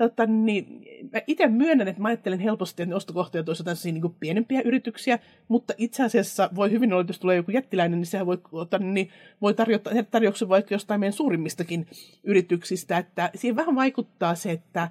[0.00, 4.14] Totta, niin, mä itse myönnän, että mä ajattelen helposti, että ne ostokohteet olisivat jotain niin
[4.20, 8.26] pienempiä yrityksiä, mutta itse asiassa voi hyvin olla, että jos tulee joku jättiläinen, niin sehän
[8.26, 9.10] voi, otta, niin
[9.42, 11.86] voi tarjota tarjouksen vaikka jostain meidän suurimmistakin
[12.24, 14.88] yrityksistä, että siihen vähän vaikuttaa se, että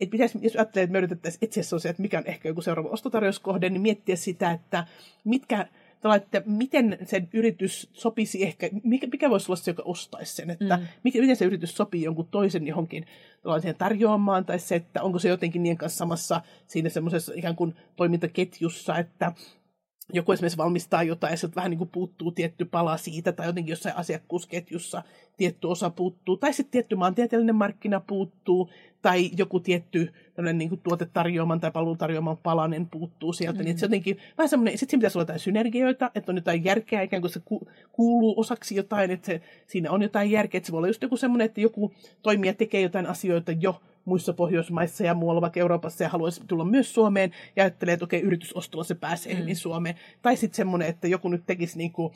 [0.00, 2.88] että pitäisi, jos ajattelee, että me yritettäisiin etsiä sellaisia, että mikä on ehkä joku seuraava
[2.88, 4.86] ostotarjouskohde, niin miettiä sitä, että
[5.24, 5.66] mitkä,
[6.16, 10.76] että miten se yritys sopisi ehkä, mikä, mikä voisi olla se, joka ostaisi sen, että
[10.76, 10.86] mm.
[11.04, 13.06] miten se yritys sopii jonkun toisen johonkin
[13.60, 17.74] siihen tarjoamaan, tai se, että onko se jotenkin niiden kanssa samassa siinä semmoisessa ikään kuin
[17.96, 19.32] toimintaketjussa, että
[20.12, 23.72] joku esimerkiksi valmistaa jotain ja sieltä vähän niin kuin puuttuu tietty pala siitä, tai jotenkin
[23.72, 25.02] jossain asiakkuusketjussa
[25.36, 28.70] tietty osa puuttuu, tai sitten tietty maantieteellinen markkina puuttuu,
[29.02, 30.12] tai joku tietty
[30.52, 33.58] niin kuin tuotetarjoaman tai palvelutarjoaman palanen puuttuu sieltä.
[33.58, 33.64] Mm.
[33.64, 37.02] Niin se jotenkin vähän semmoinen, sitten siinä pitäisi olla jotain synergioita, että on jotain järkeä,
[37.02, 40.72] ikään kuin se ku, kuuluu osaksi jotain, että se, siinä on jotain järkeä, että se
[40.72, 41.92] voi olla just joku semmoinen, että joku
[42.22, 46.94] toimija tekee jotain asioita jo muissa Pohjoismaissa ja muualla vaikka Euroopassa ja haluaisi tulla myös
[46.94, 49.54] Suomeen ja ajattelee, että okei, yritysostolla se pääsee mm.
[49.54, 49.94] Suomeen.
[50.22, 52.12] Tai sitten semmoinen, että joku nyt tekisi niin kuin,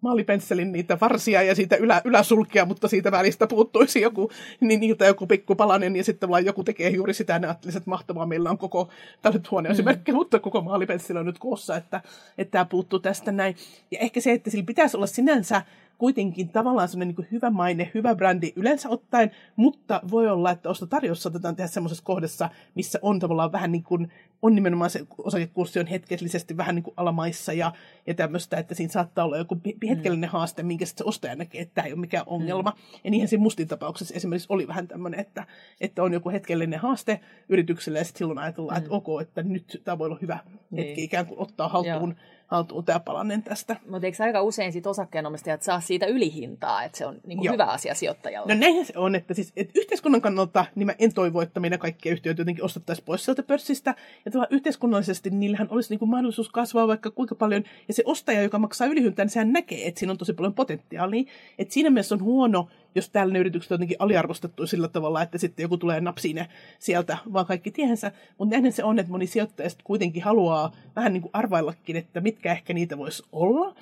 [0.00, 4.30] maalipensselin niitä varsia ja siitä ylä, yläsulkia, mutta siitä välistä puuttuisi joku,
[4.60, 7.90] niin niiltä joku pikku palanen ja sitten vaan joku tekee juuri sitä, ja ajattelisi, että
[7.90, 8.88] mahtavaa, meillä on koko,
[9.22, 10.14] tämä nyt huone mm.
[10.14, 12.00] mutta koko maalipensselin on nyt koossa, että,
[12.38, 13.56] että tämä puuttuu tästä näin.
[13.90, 15.62] Ja ehkä se, että sillä pitäisi olla sinänsä
[16.00, 21.22] kuitenkin tavallaan sellainen niin hyvä maine, hyvä brändi yleensä ottaen, mutta voi olla, että ostotarjous
[21.22, 25.86] saatetaan tehdä semmoisessa kohdassa, missä on tavallaan vähän niin kuin, on nimenomaan se osakekurssi on
[25.86, 27.72] hetkellisesti vähän niin kuin alamaissa ja,
[28.06, 30.32] ja tämmöistä, että siinä saattaa olla joku hetkellinen mm.
[30.32, 32.70] haaste, minkä se ostaja näkee, että tämä ei ole mikään ongelma.
[32.70, 33.00] Mm.
[33.04, 35.46] Ja niinhän siinä mustin tapauksessa esimerkiksi oli vähän tämmöinen, että,
[35.80, 38.84] että on joku hetkellinen haaste yritykselle ja sitten silloin ajatellaan, mm.
[38.84, 40.38] että ok, että nyt tämä voi olla hyvä
[40.76, 41.04] hetki niin.
[41.04, 43.76] ikään kuin ottaa haltuun Joo haltuun tämä palanen tästä.
[43.88, 47.94] Mutta eikö aika usein sit osakkeenomistajat saa siitä ylihintaa, että se on niinku hyvä asia
[47.94, 48.54] sijoittajalle?
[48.54, 51.78] No näinhän se on, että siis että yhteiskunnan kannalta niin mä en toivo, että meidän
[51.78, 53.94] kaikkia yhtiöitä jotenkin ostettaisiin pois sieltä pörssistä.
[54.24, 57.64] Ja tuolla yhteiskunnallisesti niillähän olisi niinku mahdollisuus kasvaa vaikka kuinka paljon.
[57.88, 61.24] Ja se ostaja, joka maksaa ylihyntää, niin sehän näkee, että siinä on tosi paljon potentiaalia.
[61.58, 65.62] Että siinä mielessä on huono, jos tällainen yritykset on jotenkin aliarvostettu sillä tavalla, että sitten
[65.62, 68.12] joku tulee napsiin ne sieltä, vaan kaikki tiehensä.
[68.38, 72.52] Mutta näinhän se on, että moni sijoittaja kuitenkin haluaa vähän niin kuin arvaillakin, että mitkä
[72.52, 73.74] ehkä niitä voisi olla.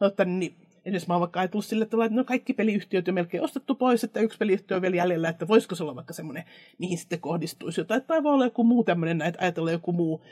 [0.00, 0.54] Mutta niin,
[0.86, 4.20] Edes mä vaikka ajatellut sille tavalla, että no kaikki peliyhtiöt on melkein ostettu pois, että
[4.20, 6.44] yksi peliyhtiö on vielä jäljellä, että voisiko se olla vaikka semmoinen,
[6.78, 10.22] mihin sitten kohdistuisi jotain, tai voi olla joku muu tämmöinen, että ajatella joku muu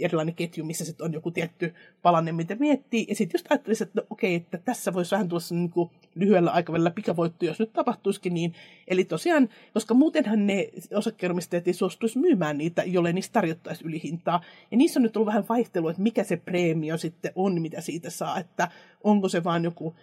[0.00, 4.00] erilainen ketju, missä sitten on joku tietty palanne, mitä miettii, ja sitten just ajattelisi, että
[4.00, 8.34] no okei, että tässä voisi vähän tuossa niin kuin lyhyellä aikavälillä pikavoitto, jos nyt tapahtuisikin
[8.34, 8.54] niin.
[8.88, 14.40] Eli tosiaan, koska muutenhan ne osakkeenomistajat ei suostuisi myymään niitä, jolle niistä tarjottaisiin ylihintaa.
[14.70, 18.10] Ja niissä on nyt ollut vähän vaihtelua, että mikä se preemio sitten on, mitä siitä
[18.10, 18.68] saa, että
[19.04, 19.94] onko se vaan joku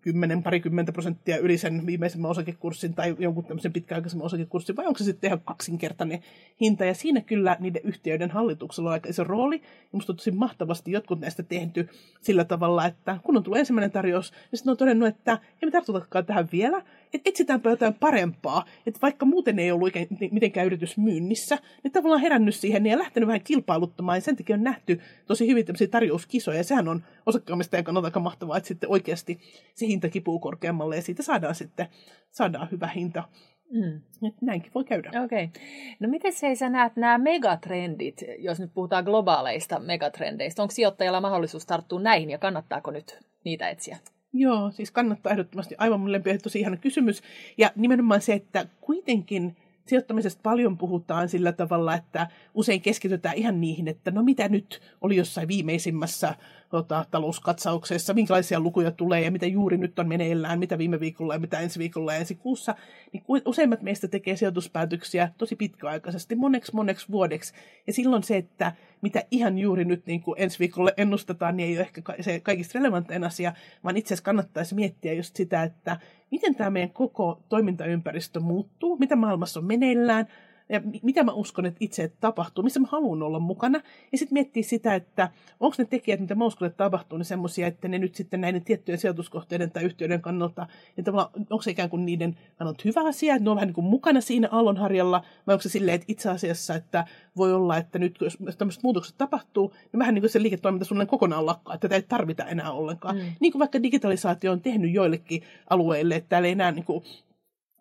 [0.00, 5.04] 10, parikymmentä prosenttia yli sen viimeisemmän osakekurssin tai jonkun tämmöisen pitkäaikaisemman osakekurssin, vai onko se
[5.04, 6.22] sitten ihan kaksinkertainen
[6.60, 6.84] hinta.
[6.84, 9.56] Ja siinä kyllä niiden yhtiöiden hallituksella on aika iso rooli.
[9.56, 11.88] Ja musta on tosi mahtavasti jotkut näistä tehty
[12.20, 15.70] sillä tavalla, että kun on tullut ensimmäinen tarjous, niin sitten on todennut, että ei me
[15.70, 16.82] tartutakaan tähän vielä,
[17.14, 18.64] että etsitäänpä jotain parempaa.
[18.86, 19.92] Että vaikka muuten ei ollut
[20.30, 24.16] mitenkään yritys myynnissä, niin tavallaan herännyt siihen ja lähtenyt vähän kilpailuttamaan.
[24.16, 26.56] Ja sen takia on nähty tosi hyvin tämmöisiä tarjouskisoja.
[26.56, 29.40] Ja sehän on osakkaamistajan kannalta aika mahtavaa, että sitten oikeasti
[29.74, 31.86] se hinta kipuu korkeammalle ja siitä saadaan sitten
[32.30, 33.24] saadaan hyvä hinta.
[33.70, 34.00] Mm.
[34.28, 35.08] Et näinkin voi käydä.
[35.24, 35.44] Okei.
[35.44, 35.62] Okay.
[36.00, 40.62] No miten se sä näet nämä megatrendit, jos nyt puhutaan globaaleista megatrendeistä?
[40.62, 43.98] Onko sijoittajalla mahdollisuus tarttua näihin ja kannattaako nyt niitä etsiä?
[44.32, 45.74] Joo, siis kannattaa ehdottomasti.
[45.78, 47.22] Aivan mun lempi, tosi ihana kysymys.
[47.58, 53.88] Ja nimenomaan se, että kuitenkin sijoittamisesta paljon puhutaan sillä tavalla, että usein keskitytään ihan niihin,
[53.88, 56.34] että no mitä nyt oli jossain viimeisimmässä
[56.70, 61.40] tota, talouskatsauksessa, minkälaisia lukuja tulee ja mitä juuri nyt on meneillään, mitä viime viikolla ja
[61.40, 62.74] mitä ensi viikolla ja ensi kuussa,
[63.12, 67.54] niin useimmat meistä tekee sijoituspäätöksiä tosi pitkäaikaisesti, moneksi moneksi vuodeksi.
[67.86, 71.76] Ja silloin se, että mitä ihan juuri nyt niin kuin ensi viikolle ennustetaan, niin ei
[71.76, 73.52] ole ehkä se kaikista relevantein asia,
[73.84, 75.96] vaan itse asiassa kannattaisi miettiä just sitä, että
[76.30, 80.26] miten tämä meidän koko toimintaympäristö muuttuu, mitä maailmassa on meneillään,
[80.70, 83.80] ja mitä mä uskon, että itse tapahtuu, missä mä haluan olla mukana.
[84.12, 85.30] Ja sitten miettiä sitä, että
[85.60, 88.64] onko ne tekijät, mitä mä uskon, että tapahtuu, niin semmoisia, että ne nyt sitten näiden
[88.64, 93.34] tiettyjen sijoituskohteiden tai yhtiöiden kannalta, niin tavallaan onko se ikään kuin niiden kannalta hyvä asia,
[93.34, 96.30] että ne on vähän niin kuin mukana siinä aallonharjalla, vai onko se silleen, että itse
[96.30, 97.04] asiassa, että
[97.36, 101.08] voi olla, että nyt jos tämmöiset muutokset tapahtuu, niin vähän niin kuin se liiketoiminta suunnilleen
[101.10, 103.16] kokonaan lakkaa, että tätä ei tarvita enää ollenkaan.
[103.16, 103.22] Mm.
[103.40, 107.04] Niin kuin vaikka digitalisaatio on tehnyt joillekin alueille, että täällä ei enää niin kuin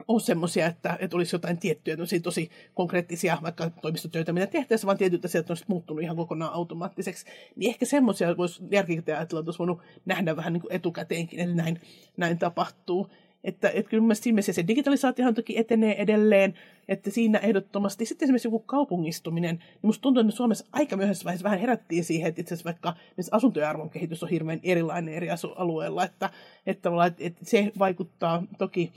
[0.07, 5.25] ole semmoisia, että, että olisi jotain tiettyjä tosi konkreettisia vaikka toimistotöitä, mitä tehtäisiin, vaan tietyt
[5.25, 7.25] asiat on muuttunut ihan kokonaan automaattiseksi.
[7.55, 11.55] Niin ehkä semmoisia voisi järkikäteen ajatella, että olisi voinut nähdä vähän niin kuin etukäteenkin, että
[11.55, 11.81] näin,
[12.17, 13.07] näin tapahtuu.
[13.43, 16.53] Että, että kyllä mielestäni siinä se digitalisaatiohan toki etenee edelleen,
[16.87, 21.43] että siinä ehdottomasti sitten esimerkiksi joku kaupungistuminen, niin musta tuntuu, että Suomessa aika myöhäisessä vaiheessa
[21.43, 22.93] vähän herättiin siihen, että itse asiassa vaikka
[23.31, 26.29] asuntojen arvon kehitys on hirveän erilainen eri alueilla, että,
[26.65, 28.91] että, että se vaikuttaa toki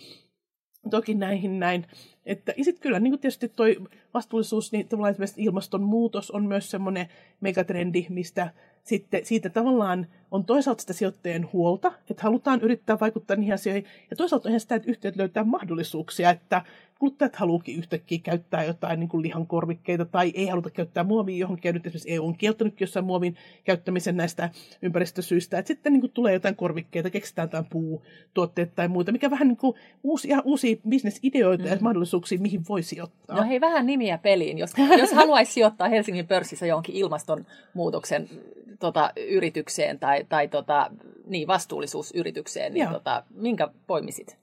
[0.90, 1.86] toki näihin näin.
[2.26, 3.76] Että, sitten kyllä niin tietysti toi
[4.14, 7.08] vastuullisuus, niin tavallaan esimerkiksi ilmastonmuutos on myös semmoinen
[7.40, 8.50] megatrendi, mistä
[8.82, 14.16] sitten siitä tavallaan on toisaalta sitä sijoittajien huolta, että halutaan yrittää vaikuttaa niihin asioihin, ja
[14.16, 16.62] toisaalta on sitä, että yhtiöt löytää mahdollisuuksia, että
[17.02, 21.68] kuluttajat haluukin yhtäkkiä käyttää jotain niin kuin lihankorvikkeita tai ei haluta käyttää muovia johonkin.
[21.68, 24.50] Ja nyt esimerkiksi EU on kieltänyt jossain muovin käyttämisen näistä
[24.82, 25.58] ympäristösyistä.
[25.58, 29.56] Että sitten niin kuin tulee jotain korvikkeita, keksitään jotain puutuotteita tai muuta, mikä vähän niin
[29.56, 31.70] kuin uusia, uusia bisnesideoita mm.
[31.70, 33.36] ja mahdollisuuksia, mihin voi sijoittaa.
[33.36, 34.58] No hei, vähän nimiä peliin.
[34.58, 38.28] Jos, jos haluaisi sijoittaa Helsingin pörssissä johonkin ilmastonmuutoksen
[38.78, 40.90] tota, yritykseen tai, tai tota,
[41.26, 44.42] niin, vastuullisuusyritykseen, niin tota, minkä poimisit?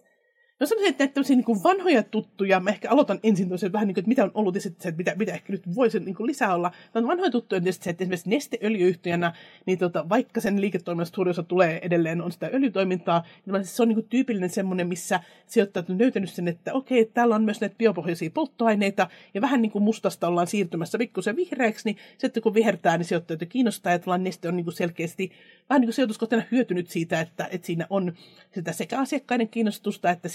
[0.59, 4.01] No sanoisin, että näitä niin vanhoja tuttuja, mä ehkä aloitan ensin tosiaan vähän niin kuin,
[4.01, 6.55] että mitä on ollut ja sitten se, että mitä, mitä ehkä nyt voisi niin lisää
[6.55, 6.71] olla.
[6.93, 9.33] Tämä on vanhoja tuttuja tietysti se, että esimerkiksi nesteöljyyhtiönä,
[9.65, 13.87] niin tota, vaikka sen liiketoiminnasta suuri osa tulee edelleen, on sitä öljytoimintaa, niin se on
[13.87, 17.61] niin kuin tyypillinen semmoinen, missä sijoittajat on löytänyt sen, että okei, että täällä on myös
[17.61, 22.53] näitä biopohjaisia polttoaineita ja vähän niin kuin mustasta ollaan siirtymässä pikkusen vihreäksi, niin sitten kun
[22.53, 25.31] vihertää, niin sijoittajat kiinnostaa ja neste on niin kuin selkeästi
[25.69, 28.13] vähän niin kuin sijoituskohteena hyötynyt siitä, että, että siinä on
[28.51, 30.29] sitä sekä asiakkaiden kiinnostusta että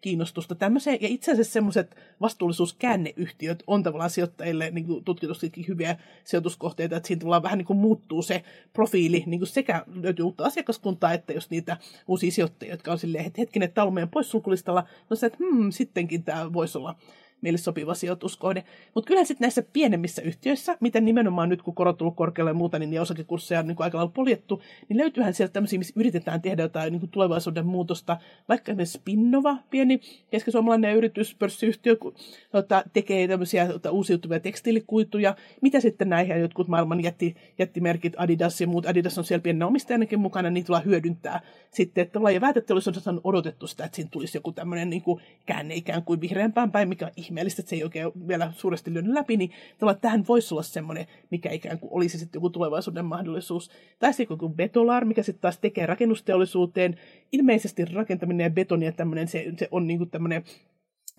[0.00, 0.98] kiinnostusta tämmöiseen.
[1.00, 7.20] Ja itse asiassa semmoiset vastuullisuuskäänneyhtiöt on tavallaan sijoittajille niin kuin tutkitustikin hyviä sijoituskohteita, että siinä
[7.20, 11.50] tavallaan vähän niin kuin muuttuu se profiili, niin kuin sekä löytyy uutta asiakaskuntaa, että jos
[11.50, 11.76] niitä
[12.08, 15.70] uusia sijoittajia, jotka on silleen, että hetkinen, tämä on meidän poissulkulistalla, no se, että hmm,
[15.70, 16.96] sittenkin tämä voisi olla
[17.42, 18.64] meille sopiva sijoituskohde.
[18.94, 22.78] Mutta kyllä sitten näissä pienemmissä yhtiöissä, miten nimenomaan nyt kun korot tullut korkealle ja muuta,
[22.78, 26.92] niin osakekursseja on niin aika lailla poljettu, niin löytyyhän sieltä tämmöisiä, missä yritetään tehdä jotain
[26.92, 28.16] niin kuin tulevaisuuden muutosta.
[28.48, 30.00] Vaikka esimerkiksi Spinnova, pieni
[30.30, 32.14] keskisuomalainen yritys, pörssiyhtiö, kun
[32.52, 35.36] tota, tekee tämmöisiä tota, uusiutuvia tekstiilikuituja.
[35.60, 40.20] Mitä sitten näihin jotkut maailman jätti, jättimerkit, Adidas ja muut, Adidas on siellä pienenä omistajanakin
[40.20, 44.52] mukana, niin tullaan hyödyntää sitten, että ja väiteteollisuudessa on odotettu sitä, että siinä tulisi joku
[44.52, 48.12] tämmöinen niin kuin käänne ikään kuin vihreämpään päin, mikä on ihmeellistä, että se ei oikein
[48.28, 52.38] vielä suuresti lyönyt läpi, niin tavallaan tähän voisi olla semmoinen, mikä ikään kuin olisi sitten
[52.38, 53.70] joku tulevaisuuden mahdollisuus.
[53.98, 56.96] Tai sitten joku Betolar, mikä sitten taas tekee rakennusteollisuuteen.
[57.32, 60.44] Ilmeisesti rakentaminen ja betoni ja tämmöinen, se, se on niin kuin tämmöinen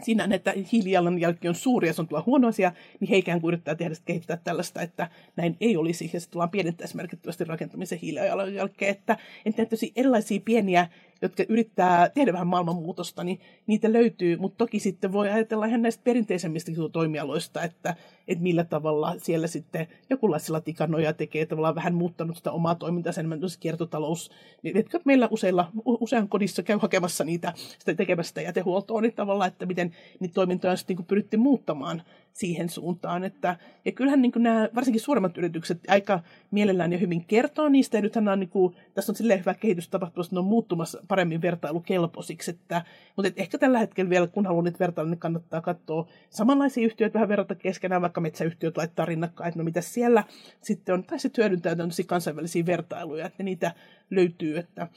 [0.01, 3.49] siinä, että hiilijalanjälki on suuri ja se on tulla huono asia, niin he ikään kuin
[3.49, 8.89] yrittää tehdä kehittää tällaista, että näin ei olisi, ja sitten tullaan pienentää merkittävästi rakentamisen hiilijalanjälkeä,
[8.89, 10.87] että, että erilaisia pieniä
[11.23, 16.03] jotka yrittää tehdä vähän maailmanmuutosta, niin niitä löytyy, mutta toki sitten voi ajatella ihan näistä
[16.03, 17.95] perinteisemmistä toimialoista, että,
[18.27, 23.39] että millä tavalla siellä sitten jokinlaisilla tikanoja tekee, tavallaan vähän muuttanut sitä omaa toimintaa, enemmän
[23.59, 24.31] kiertotalous,
[24.63, 29.95] jotka meillä useilla, usean kodissa käy hakemassa niitä, sitä tekemästä jätehuoltoa, niin tavallaan, että miten
[30.19, 32.01] niitä toimintoja on sitten niin pyritty muuttamaan
[32.33, 33.23] siihen suuntaan.
[33.23, 36.19] Että, ja kyllähän niin nämä, varsinkin suuremmat yritykset aika
[36.51, 39.89] mielellään ja hyvin kertoo niistä, ja nythän on, niin kuin, tässä on silleen hyvä kehitys
[39.89, 42.81] tapahtumassa, että ne on muuttumassa paremmin vertailukelpoisiksi, että,
[43.15, 47.13] mutta et ehkä tällä hetkellä vielä, kun haluaa niitä vertailla, niin kannattaa katsoa samanlaisia yhtiöitä
[47.13, 50.23] vähän verrata keskenään, vaikka metsäyhtiöt laittaa rinnakkain, että no mitä siellä
[50.61, 51.75] sitten on, tai sitten hyödyntää
[52.07, 53.71] kansainvälisiä vertailuja, että niitä
[54.09, 54.87] löytyy, että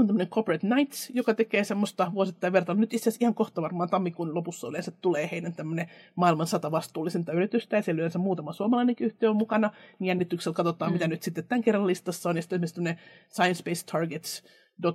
[0.00, 2.80] on tämmöinen Corporate Nights, joka tekee semmoista vuosittain vertailua.
[2.80, 7.32] Nyt itse asiassa ihan kohta varmaan tammikuun lopussa yleensä tulee heidän tämmöinen maailman sata vastuullisinta
[7.32, 10.92] yritystä, ja siellä yleensä muutama suomalainen yhtiö on mukana, niin jännityksellä katsotaan, mm.
[10.92, 14.42] mitä nyt sitten tämän kerran listassa on, ja sitten esimerkiksi Science-Based Targets,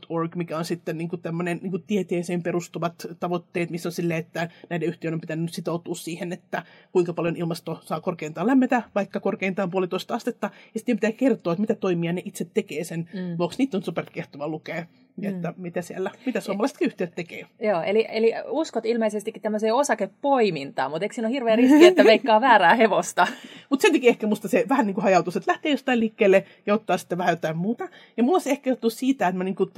[0.09, 4.89] Org, mikä on sitten niin tämmöinen niin tieteeseen perustuvat tavoitteet, missä on silleen, että näiden
[4.89, 10.13] yhtiöiden on pitänyt sitoutua siihen, että kuinka paljon ilmasto saa korkeintaan lämmetä, vaikka korkeintaan puolitoista
[10.13, 13.37] astetta, ja sitten pitää kertoa, että mitä toimia ne itse tekee sen mm.
[13.37, 13.57] vuoksi.
[13.57, 14.85] Niitä on superkehtova lukea.
[15.17, 15.23] Mm.
[15.23, 17.45] Että mitä siellä, mitä suomalaiset yhtiöt tekee.
[17.59, 22.41] Joo, eli, eli uskot ilmeisestikin tämmöiseen osakepoimintaan, mutta eikö siinä ole hirveä riski, että veikkaa
[22.41, 23.27] väärää hevosta?
[23.69, 26.73] mutta sen takia ehkä musta se vähän niin kuin hajautus, että lähtee jostain liikkeelle ja
[26.73, 27.87] ottaa sitten vähän jotain muuta.
[28.17, 29.71] Ja mulla se ehkä johtuu siitä, että mä niin kuin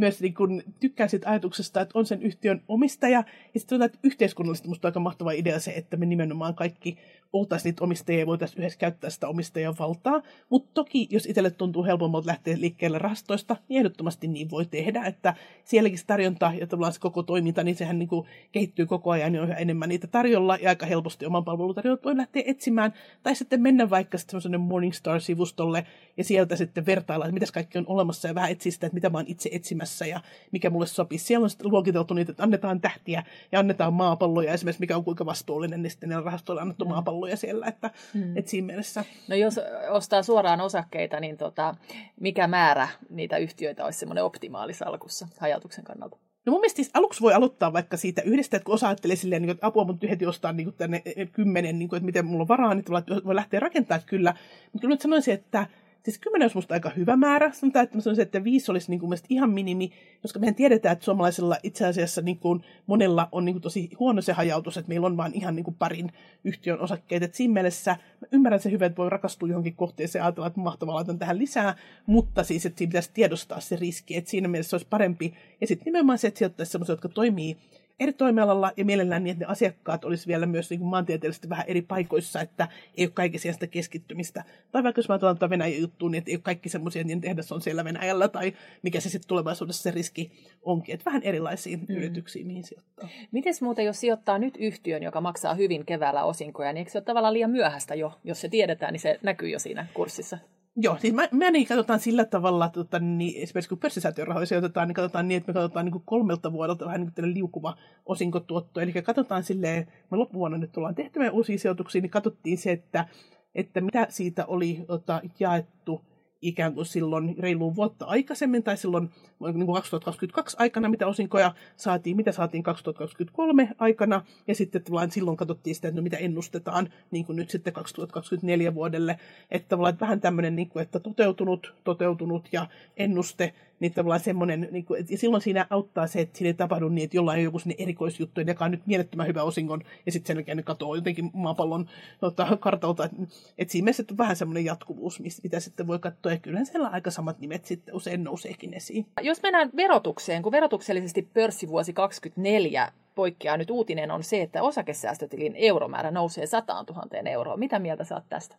[0.00, 3.24] myös niin kuin tykkään siitä ajatuksesta, että on sen yhtiön omistaja.
[3.54, 6.98] Ja sitten että yhteiskunnallisesti musta on aika mahtava idea se, että me nimenomaan kaikki
[7.32, 10.22] oltaisiin niitä omistajia ja voitaisiin yhdessä käyttää sitä omistajan valtaa.
[10.48, 15.04] Mutta toki, jos itselle tuntuu helpommalta lähteä liikkeelle rahastoista, niin ehdottomasti niin voi tehdä.
[15.04, 15.34] Että
[15.64, 18.08] sielläkin se tarjonta ja tavallaan se koko toiminta, niin sehän niin
[18.52, 22.16] kehittyy koko ajan ja on yhä enemmän niitä tarjolla ja aika helposti oman palvelutarjonnat voi
[22.16, 22.94] lähteä etsimään.
[23.22, 25.86] Tai sitten mennä vaikka sitten Morningstar-sivustolle
[26.16, 29.10] ja sieltä sitten vertailla, että mitä kaikki on olemassa ja vähän etsiä sitä, että mitä
[29.10, 30.20] mä oon itse etsimässä ja
[30.52, 31.18] mikä mulle sopii.
[31.18, 33.22] Siellä on sitten luokiteltu niitä, että annetaan tähtiä
[33.52, 36.88] ja annetaan maapalloja esimerkiksi, mikä on kuinka vastuullinen, niin sitten ne rahastoille annettu mm.
[36.88, 38.36] maapalloja siellä, että, mm.
[38.36, 39.04] että siinä mielessä.
[39.28, 41.74] No jos ostaa suoraan osakkeita, niin tota,
[42.20, 46.16] mikä määrä niitä yhtiöitä olisi semmoinen optimaalisalkussa hajautuksen kannalta?
[46.46, 49.42] No mun mielestä siis aluksi voi aloittaa vaikka siitä yhdestä, että kun osa ajattelee silleen,
[49.42, 52.48] niin että apua mun heti ostaa niin tänne kymmenen, niin kuin, että miten mulla on
[52.48, 52.84] varaa, niin
[53.24, 54.34] voi lähteä rakentamaan kyllä.
[54.62, 55.66] Mutta kyllä nyt sanoisin, että
[56.04, 57.52] Siis kymmenen olisi musta aika hyvä määrä.
[57.52, 59.90] Sanotaan, että sanoisin, että viisi olisi niin kuin ihan minimi,
[60.22, 64.22] koska mehän tiedetään, että suomalaisilla itse asiassa niin kuin monella on niin kuin tosi huono
[64.22, 66.12] se hajautus, että meillä on vain ihan niin kuin parin
[66.44, 67.22] yhtiön osakkeet.
[67.22, 70.60] Et siinä mielessä mä ymmärrän se hyvä, että voi rakastua johonkin kohteeseen ja ajatella, että
[70.60, 74.70] mahtavaa laitan tähän lisää, mutta siis, että siinä pitäisi tiedostaa se riski, että siinä mielessä
[74.70, 75.34] se olisi parempi.
[75.60, 77.56] Ja sitten nimenomaan se, että sijoittaisi sellaisia, jotka toimii
[78.00, 81.64] eri toimialalla ja mielellään niin, että ne asiakkaat olisi vielä myös niin kuin maantieteellisesti vähän
[81.68, 84.44] eri paikoissa, että ei ole kaikki sitä keskittymistä.
[84.72, 87.20] Tai vaikka jos mä otan tuota Venäjän juttuun, niin että ei ole kaikki semmoisia, niin
[87.20, 90.32] tehdas on siellä Venäjällä, tai mikä se sitten tulevaisuudessa se riski
[90.62, 90.94] onkin.
[90.94, 91.96] Että vähän erilaisiin mm.
[91.96, 93.08] yrityksiin, mihin sijoittaa.
[93.32, 97.04] Miten muuten, jos sijoittaa nyt yhtiön, joka maksaa hyvin keväällä osinkoja, niin eikö se ole
[97.04, 100.38] tavallaan liian myöhäistä jo, jos se tiedetään, niin se näkyy jo siinä kurssissa?
[100.76, 104.94] Joo, siis mä, mä niin katsotaan sillä tavalla, tota, niin esimerkiksi kun pörssisäätiörahoja sijoitetaan, niin
[104.94, 108.80] katsotaan niin, että me katsotaan niin kuin kolmelta vuodelta vähän niin kuin liukuva osinkotuotto.
[108.80, 113.08] Eli katsotaan silleen, me loppuvuonna nyt ollaan tehty meidän uusia sijoituksia, niin katsottiin se, että,
[113.54, 116.04] että mitä siitä oli ota, jaettu
[116.42, 122.16] ikään kuin silloin reiluun vuotta aikaisemmin tai silloin niin kuin 2022 aikana, mitä osinkoja saatiin,
[122.16, 127.36] mitä saatiin 2023 aikana, ja sitten silloin katsottiin sitä, että no mitä ennustetaan niin kuin
[127.36, 129.18] nyt sitten 2024 vuodelle,
[129.50, 134.68] että tavallaan että vähän tämmöinen, niin kuin, että toteutunut, toteutunut ja ennuste, niin tavallaan semmoinen,
[134.70, 137.44] niin kuin, ja silloin siinä auttaa se, että siinä ei tapahdu niin, että jollain on
[137.44, 140.96] joku sinne erikoisjuttu, joka on nyt mielettömän hyvä osingon, ja sitten sen jälkeen ne katoaa
[140.96, 141.88] jotenkin maapallon
[142.20, 143.16] tota, kartalta, että
[143.58, 147.10] et siinä mielessä on vähän semmoinen jatkuvuus, mitä sitten voi katsoa, ja kyllä siellä aika
[147.10, 149.06] samat nimet sitten usein nouseekin esiin.
[149.22, 156.10] Jos mennään verotukseen, kun verotuksellisesti pörssivuosi 2024 poikkeaa nyt uutinen on se, että osakesäästötilin euromäärä
[156.10, 157.56] nousee 100 000 euroa.
[157.56, 158.56] Mitä mieltä saat tästä?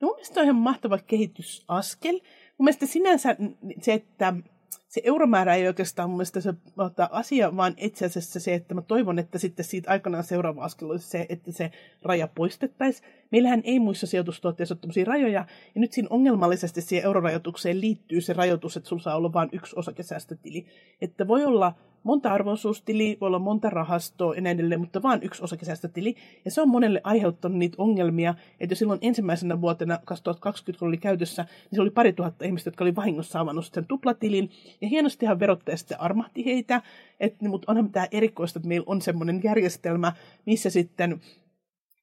[0.00, 2.12] No mun mielestä on ihan mahtava kehitysaskel.
[2.58, 3.36] Mun mielestä sinänsä
[3.80, 4.34] se, että
[4.92, 6.54] se euromäärä ei oikeastaan mun mielestä se
[7.10, 11.08] asia, vaan itse asiassa se, että mä toivon, että sitten siitä aikanaan seuraava askel olisi
[11.08, 11.70] se, että se
[12.02, 13.08] raja poistettaisiin.
[13.32, 18.76] Meillähän ei muissa sijoitustuotteissa ole rajoja, ja nyt siinä ongelmallisesti siihen eurorajoitukseen liittyy se rajoitus,
[18.76, 20.66] että sulla saa olla vain yksi osakesäästötili.
[21.00, 25.44] Että voi olla monta arvoisuustiliä, voi olla monta rahastoa ja näin edelleen, mutta vain yksi
[25.44, 26.14] osakesäästötili.
[26.44, 30.96] Ja se on monelle aiheuttanut niitä ongelmia, että jo silloin ensimmäisenä vuotena 2020, kun oli
[30.96, 34.50] käytössä, niin se oli pari tuhatta ihmistä, jotka oli vahingossa avannut sen tuplatilin.
[34.80, 36.82] Ja hienostihan verottaja sitten armahti heitä,
[37.20, 40.12] että, mutta onhan tämä erikoista, että meillä on semmoinen järjestelmä,
[40.46, 41.20] missä sitten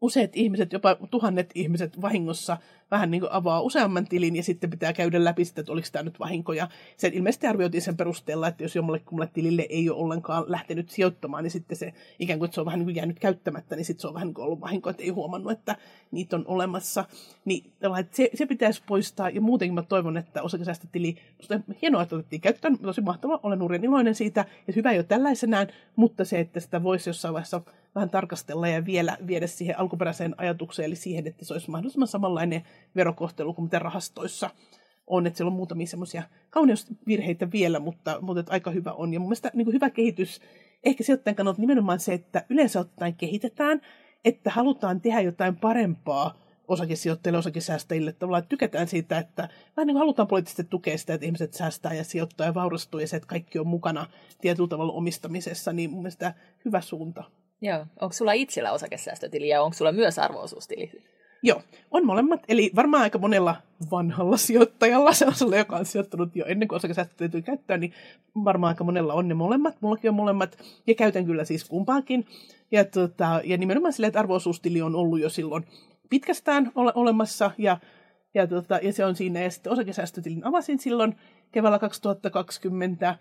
[0.01, 2.57] useat ihmiset, jopa tuhannet ihmiset vahingossa
[2.91, 6.03] vähän niin kuin avaa useamman tilin ja sitten pitää käydä läpi sitä, että oliko tämä
[6.03, 6.67] nyt vahinkoja.
[6.97, 11.43] Se ilmeisesti arvioitiin sen perusteella, että jos jommalle kummalle tilille ei ole ollenkaan lähtenyt sijoittamaan,
[11.43, 14.01] niin sitten se ikään kuin, että se on vähän niin kuin jäänyt käyttämättä, niin sitten
[14.01, 15.75] se on vähän niin kuin ollut vahinko, että ei huomannut, että
[16.12, 17.05] niitä on olemassa.
[17.45, 19.29] Niin että se, se pitäisi poistaa.
[19.29, 21.15] Ja muutenkin mä toivon, että osakesäästötili,
[21.81, 24.45] hienoa, että otettiin käyttöön, tosi mahtava, olen uuden iloinen siitä.
[24.67, 27.62] Ja hyvä jo tällaisenään, mutta se, että sitä voisi jossain vaiheessa
[27.95, 32.63] vähän tarkastella ja vielä viedä siihen alkuperäiseen ajatukseen, eli siihen, että se olisi mahdollisimman samanlainen
[32.95, 34.49] verokohtelu kuin mitä rahastoissa
[35.08, 39.13] on, että siellä on muutamia semmoisia kauneusvirheitä vielä, mutta, mutta että aika hyvä on.
[39.13, 40.41] Ja mun mielestä niin hyvä kehitys,
[40.84, 43.82] ehkä sijoittajan kannalta nimenomaan se, että yleensä ottaen kehitetään,
[44.26, 49.41] että halutaan tehdä jotain parempaa osakesijoittajille, osakesäästäjille, tavallaan että tykätään siitä, että
[49.78, 53.07] vähän niin kuin halutaan poliittisesti tukea sitä, että ihmiset säästää ja sijoittaa ja vaurastuu ja
[53.07, 54.07] se, että kaikki on mukana
[54.41, 56.34] tietyllä tavalla omistamisessa, niin mun mielestä
[56.66, 57.24] hyvä suunta.
[57.62, 57.86] Joo.
[58.01, 60.91] Onko sulla itsellä osakesäästötili ja onko sulla myös arvoosuustili?
[61.43, 62.43] Joo, on molemmat.
[62.47, 63.55] Eli varmaan aika monella
[63.91, 67.93] vanhalla sijoittajalla, se on sulle, joka on sijoittanut jo ennen kuin osakesäästötili tuli käyttöön, niin
[68.43, 69.76] varmaan aika monella on ne molemmat.
[69.82, 70.57] Mullakin on molemmat
[70.88, 72.26] ja käytän kyllä siis kumpaakin.
[72.72, 75.66] Ja, tota, ja nimenomaan silleen, että arvoosuustili on ollut jo silloin
[76.10, 77.78] pitkästään ole, olemassa ja,
[78.34, 79.41] ja, tota, ja se on siinä.
[79.41, 81.16] Ja sitten osakesäästötilin avasin silloin
[81.51, 83.16] keväällä 2020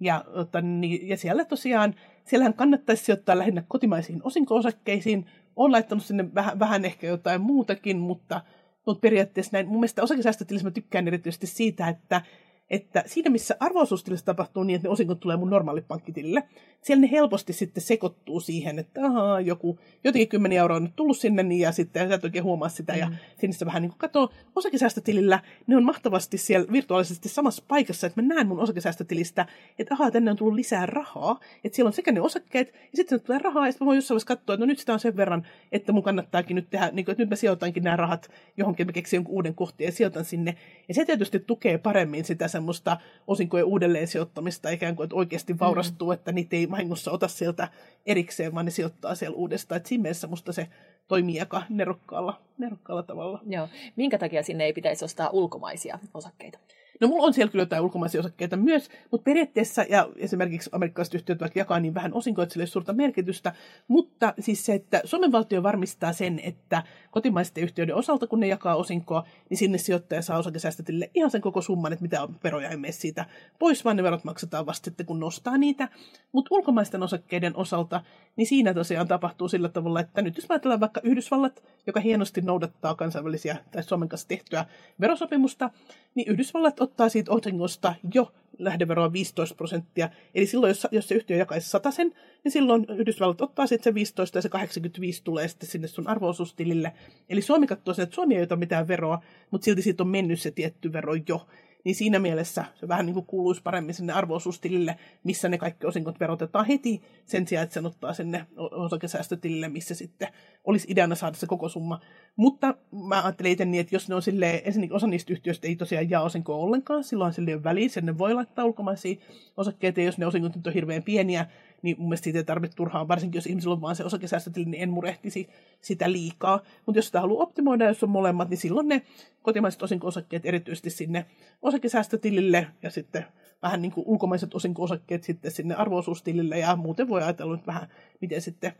[0.00, 1.94] ja, tota, niin, ja siellä tosiaan,
[2.24, 5.26] siellähän kannattaisi sijoittaa lähinnä kotimaisiin osinko-osakkeisiin.
[5.56, 8.40] Olen laittanut sinne vähän, vähän ehkä jotain muutakin, mutta,
[8.86, 9.66] mutta periaatteessa näin.
[9.66, 12.22] Mun mielestä osakesäästötilissä mä tykkään erityisesti siitä, että
[12.70, 16.42] että siinä missä arvoisuustilissä tapahtuu niin, että ne osinkot tulee mun normaali pankkitilille,
[16.82, 21.42] siellä ne helposti sitten sekoittuu siihen, että ahaa, joku, jotenkin 10 euroa on tullut sinne
[21.42, 22.98] niin, ja sitten sä et oikein huomaa sitä mm.
[22.98, 23.10] ja
[23.40, 28.22] sinne se vähän niin kuin katsoo osakesäästötilillä, ne on mahtavasti siellä virtuaalisesti samassa paikassa, että
[28.22, 29.46] mä näen mun osakesäästötilistä,
[29.78, 33.20] että ahaa, tänne on tullut lisää rahaa, että siellä on sekä ne osakkeet ja sitten
[33.20, 35.16] tulee rahaa ja sitten mä voin jossain vaiheessa katsoa, että no nyt sitä on sen
[35.16, 38.86] verran, että mun kannattaakin nyt tehdä, niin kuin, että nyt mä sijoitankin nämä rahat johonkin,
[38.86, 40.56] mä keksin jonkun uuden kohteen ja sijoitan sinne.
[40.88, 42.96] Ja se tietysti tukee paremmin sitä semmoista
[43.26, 45.58] osinkojen uudelleen sijoittamista ikään kuin, että oikeasti mm.
[45.60, 46.14] vaurastuu, mm.
[46.14, 47.68] että niitä ei vahingossa ota sieltä
[48.06, 49.76] erikseen, vaan ne sijoittaa siellä uudestaan.
[49.76, 50.68] Että siinä mielessä musta se
[51.08, 53.40] toimii aika nerokkaalla, nerokkaalla tavalla.
[53.46, 53.68] Joo.
[53.96, 56.58] Minkä takia sinne ei pitäisi ostaa ulkomaisia osakkeita?
[57.00, 61.40] No mulla on siellä kyllä jotain ulkomaisia osakkeita myös, mutta periaatteessa, ja esimerkiksi amerikkalaiset yhtiöt
[61.40, 63.52] vaikka jakaa niin vähän osinkoja, että suurta merkitystä,
[63.88, 68.76] mutta siis se, että Suomen valtio varmistaa sen, että kotimaisten yhtiöiden osalta, kun ne jakaa
[68.76, 72.92] osinkoa, niin sinne sijoittaja saa osakesäästötille ihan sen koko summan, että mitä veroja ei mene
[72.92, 73.24] siitä
[73.58, 75.88] pois, vaan ne verot maksetaan vasta sitten, kun nostaa niitä.
[76.32, 78.00] Mutta ulkomaisten osakkeiden osalta,
[78.36, 82.94] niin siinä tosiaan tapahtuu sillä tavalla, että nyt jos ajatellaan vaikka Yhdysvallat, joka hienosti noudattaa
[82.94, 84.64] kansainvälisiä tai Suomen kanssa tehtyä
[85.00, 85.70] verosopimusta,
[86.14, 90.10] niin Yhdysvallat ottaa siitä osingosta jo lähdeveroa 15 prosenttia.
[90.34, 92.14] Eli silloin, jos, jos se yhtiö jakaisi sen,
[92.44, 96.92] niin silloin Yhdysvallat ottaa sitten se 15 ja se 85 tulee sitten sinne sun arvoosuustilille.
[97.28, 100.40] Eli Suomi katsoo sen, että Suomi ei ota mitään veroa, mutta silti siitä on mennyt
[100.40, 101.46] se tietty vero jo.
[101.84, 106.20] Niin siinä mielessä se vähän niin kuin kuuluisi paremmin sinne arvoosuustilille, missä ne kaikki osinkot
[106.20, 110.28] verotetaan heti, sen sijaan, että sen ottaa sinne osakesäästötilille, missä sitten
[110.64, 112.00] olisi ideana saada se koko summa.
[112.36, 112.74] Mutta
[113.08, 116.10] mä ajattelin itse niin, että jos ne on silleen, ensinnäkin osa niistä yhtiöistä ei tosiaan
[116.10, 119.16] jaa osinkoa ollenkaan, silloin sille väliin, sen ne voi laittaa ulkomaisia
[119.56, 121.46] osakkeita, jos ne osinkot nyt on hirveän pieniä,
[121.82, 124.82] niin mun mielestä siitä ei tarvitse turhaan, varsinkin jos ihmisellä on vain se osakesäästötili, niin
[124.82, 125.48] en murehtisi
[125.80, 126.60] sitä liikaa.
[126.86, 129.02] Mutta jos sitä haluaa optimoida, jos on molemmat, niin silloin ne
[129.42, 131.26] kotimaiset osinko-osakkeet erityisesti sinne
[131.62, 133.24] osakesäästötilille ja sitten
[133.62, 137.88] vähän niin kuin ulkomaiset osinko-osakkeet sitten sinne arvoosuustilille ja muuten voi ajatella nyt vähän,
[138.20, 138.72] miten sitten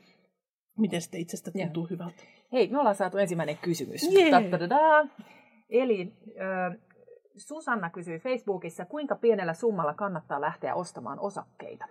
[0.78, 1.90] miten sitten itsestä tuntuu Joo.
[1.90, 2.22] hyvältä.
[2.52, 4.02] Hei, me ollaan saatu ensimmäinen kysymys.
[5.70, 6.78] Eli äh,
[7.36, 11.86] Susanna kysyi Facebookissa, kuinka pienellä summalla kannattaa lähteä ostamaan osakkeita?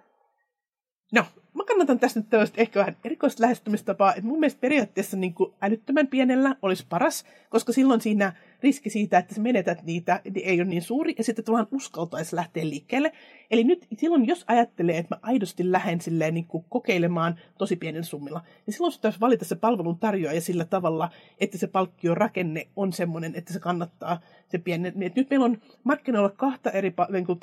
[1.12, 5.34] No, mä kannatan tästä nyt tällaista ehkä vähän erikoista lähestymistapaa, että mun mielestä periaatteessa niin
[5.34, 8.34] kuin älyttömän pienellä olisi paras, koska silloin siinä
[8.64, 12.36] riski siitä, että sä menetät niitä, niin ei ole niin suuri, ja sitten tavallaan uskaltaisi
[12.36, 13.12] lähteä liikkeelle.
[13.52, 18.04] Eli nyt silloin, jos ajattelee, että mä aidosti lähden silleen niin kuin kokeilemaan tosi pienen
[18.04, 22.68] summilla, niin silloin sun täytyy valita se palvelun tarjoaja sillä tavalla, että se palkkion rakenne
[22.76, 24.94] on semmoinen, että se kannattaa se pieni.
[25.16, 27.40] Nyt meillä on markkinoilla kahta eri niin kuin,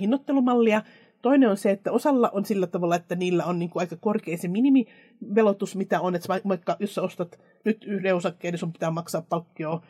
[0.00, 0.82] hinnoittelumallia.
[1.22, 4.38] Toinen on se, että osalla on sillä tavalla, että niillä on niin kuin aika korkea
[4.38, 6.14] se minimivelotus, mitä on.
[6.14, 9.82] Että vaikka jos sä ostat nyt yhden osakkeen, niin sun pitää maksaa palkkio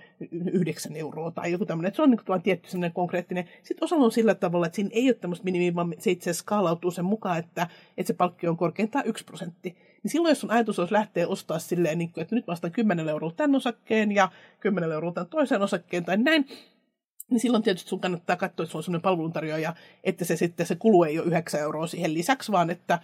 [0.53, 1.89] 9 euroa tai joku tämmöinen.
[1.89, 3.45] Että se on niin kuin tietty sellainen konkreettinen.
[3.62, 6.91] Sitten osalla on sillä tavalla, että siinä ei ole tämmöistä minimiä, vaan se itse skaalautuu
[6.91, 7.66] sen mukaan, että,
[7.97, 9.77] että se palkkio on korkeintaan 1 prosentti.
[10.03, 13.09] Niin silloin, jos sun ajatus olisi lähteä ostaa silleen, niin kuin, että nyt vastaan 10
[13.09, 14.29] euroa tämän osakkeen ja
[14.61, 16.47] 10 euroa tämän toisen osakkeen tai näin,
[17.31, 19.74] niin silloin tietysti sun kannattaa katsoa, että sulla on sellainen palveluntarjoaja,
[20.05, 22.99] että se sitten se kulu ei ole 9 euroa siihen lisäksi, vaan että,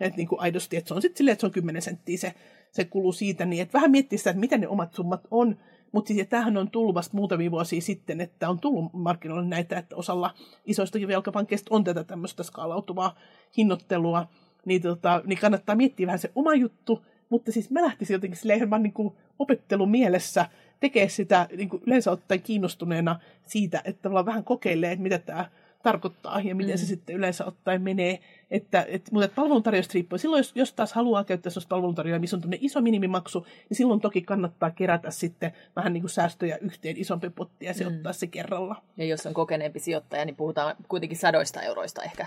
[0.00, 2.34] että niin kuin aidosti, että se on sitten silleen, että se on 10 senttiä se,
[2.72, 5.56] se kulu siitä, niin että vähän miettiä sitä, että mitä ne omat summat on,
[5.92, 9.96] mutta siis, tämähän on tullut vasta muutamia vuosia sitten, että on tullut markkinoille näitä, että
[9.96, 13.16] osalla isoistakin velkapankkeista on tätä tämmöistä skaalautuvaa
[13.56, 14.26] hinnoittelua,
[14.64, 18.68] niin, tota, niin kannattaa miettiä vähän se oma juttu, mutta siis mä lähtisin jotenkin silleen
[18.68, 20.46] ihan niin kuin opettelun mielessä
[20.80, 25.50] tekee sitä niin kuin yleensä ottaen kiinnostuneena siitä, että tavallaan vähän kokeilee, että mitä tämä
[25.82, 26.78] tarkoittaa ja miten mm.
[26.78, 28.20] se sitten yleensä ottaen menee.
[28.50, 30.18] Että, et, mutta palveluntarjoajasta riippuu.
[30.18, 34.22] Silloin, jos, jos taas haluaa käyttää sellaista palveluntarjoajaa, missä on iso minimimaksu, niin silloin toki
[34.22, 38.16] kannattaa kerätä sitten vähän niin kuin säästöjä yhteen isompi potti ja sijoittaa mm.
[38.16, 38.82] se kerralla.
[38.96, 42.26] Ja jos on kokeneempi sijoittaja, niin puhutaan kuitenkin sadoista euroista ehkä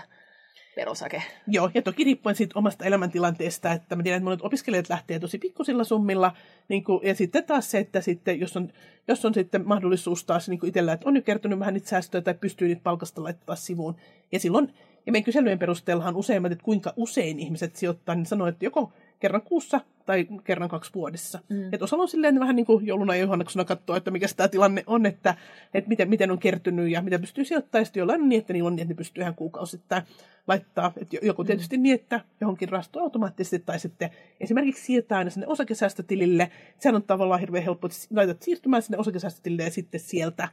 [0.74, 1.22] per osake.
[1.46, 5.38] Joo, ja toki riippuen siitä omasta elämäntilanteesta, että mä tiedän, että monet opiskelijat lähtee tosi
[5.38, 6.32] pikkusilla summilla,
[6.68, 8.68] niin kuin, ja sitten taas se, että sitten, jos, on,
[9.08, 12.34] jos on sitten mahdollisuus taas niin itsellä, että on jo kertynyt vähän niitä säästöjä tai
[12.34, 13.96] pystyy niitä palkasta laittaa sivuun,
[14.32, 14.74] ja silloin,
[15.06, 18.92] ja meidän kyselyjen perusteellahan useimmat, että kuinka usein ihmiset sijoittaa, niin sanoo, että joko
[19.22, 21.38] kerran kuussa tai kerran kaksi vuodessa.
[21.48, 21.74] Mm.
[21.74, 24.84] Et osalla on silleen vähän niin kuin jouluna ja juhannuksena katsoa, että mikä tämä tilanne
[24.86, 25.34] on, että,
[25.74, 27.86] että miten, miten on kertynyt ja mitä pystyy sijoittamaan.
[27.86, 30.02] Sitten jollain on niin, että niillä on niin, että ne pystyy ihan kuukausittain
[30.48, 30.92] laittaa.
[30.96, 31.82] Et joku tietysti mm.
[31.82, 34.10] niin, että johonkin rahastoon automaattisesti tai sitten
[34.40, 36.50] esimerkiksi siirtää aina sinne osakesäästötilille.
[36.78, 40.48] Sehän on tavallaan hirveän helppo, että laitat siirtymään sinne osakesäästötilille ja sitten sieltä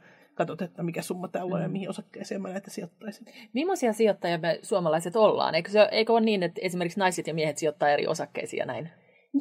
[0.46, 1.72] katsot, että mikä summa täällä on ja mm.
[1.72, 3.26] mihin osakkeeseen mä näitä sijoittaisin.
[3.52, 5.54] Millaisia sijoittajia me suomalaiset ollaan?
[5.54, 8.90] Eikö, se, eikö ole niin, että esimerkiksi naiset ja miehet sijoittaa eri osakkeisiin ja näin?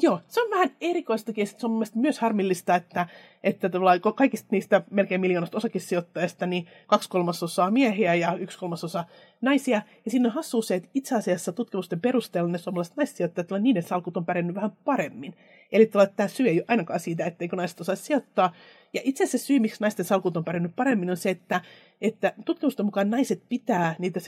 [0.02, 1.48] Joo, se on vähän erikoistakin.
[1.48, 3.08] Se on myös harmillista, että,
[3.44, 3.70] että
[4.16, 9.06] kaikista niistä melkein miljoonasta osakesijoittajista niin kaksi kolmasosaa miehiä ja yksi kolmasosa
[9.42, 9.82] naisia.
[10.06, 14.18] Ja siinä on hassu se, että itse asiassa tutkimusten perusteella ne suomalaiset naissijoittajat, niiden salkut
[14.18, 15.34] on pärjännyt vähän paremmin.
[15.72, 18.54] Eli tämä syy ei ole ainakaan siitä, etteikö naiset osaisi sijoittaa.
[18.94, 21.62] Ja itse asiassa syy, miksi naisten salkut on pärjännyt paremmin, on se, että,
[22.02, 24.20] että tutkimusten mukaan naiset pitää niitä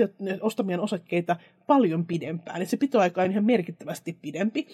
[0.41, 1.36] ostamien osakkeita
[1.68, 2.57] paljon pidempään.
[2.57, 4.68] Eli se pitoaika on ihan merkittävästi pidempi.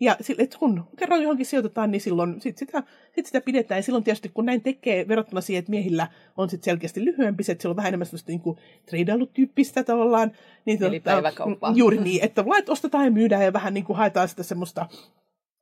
[0.00, 2.82] Ja että kun kerran johonkin sijoitetaan, niin silloin sit sitä,
[3.14, 3.78] sit sitä pidetään.
[3.78, 7.62] Ja silloin tietysti, kun näin tekee, verrattuna siihen, että miehillä on sit selkeästi lyhyempi, että
[7.62, 10.32] sillä on vähän enemmän sellaista niin treidailutyyppistä tavallaan.
[10.64, 11.72] Niin, Eli tota, päiväkauppa.
[11.74, 14.86] Juuri niin, että että ostetaan ja myydään ja vähän niin kuin haetaan sitä semmoista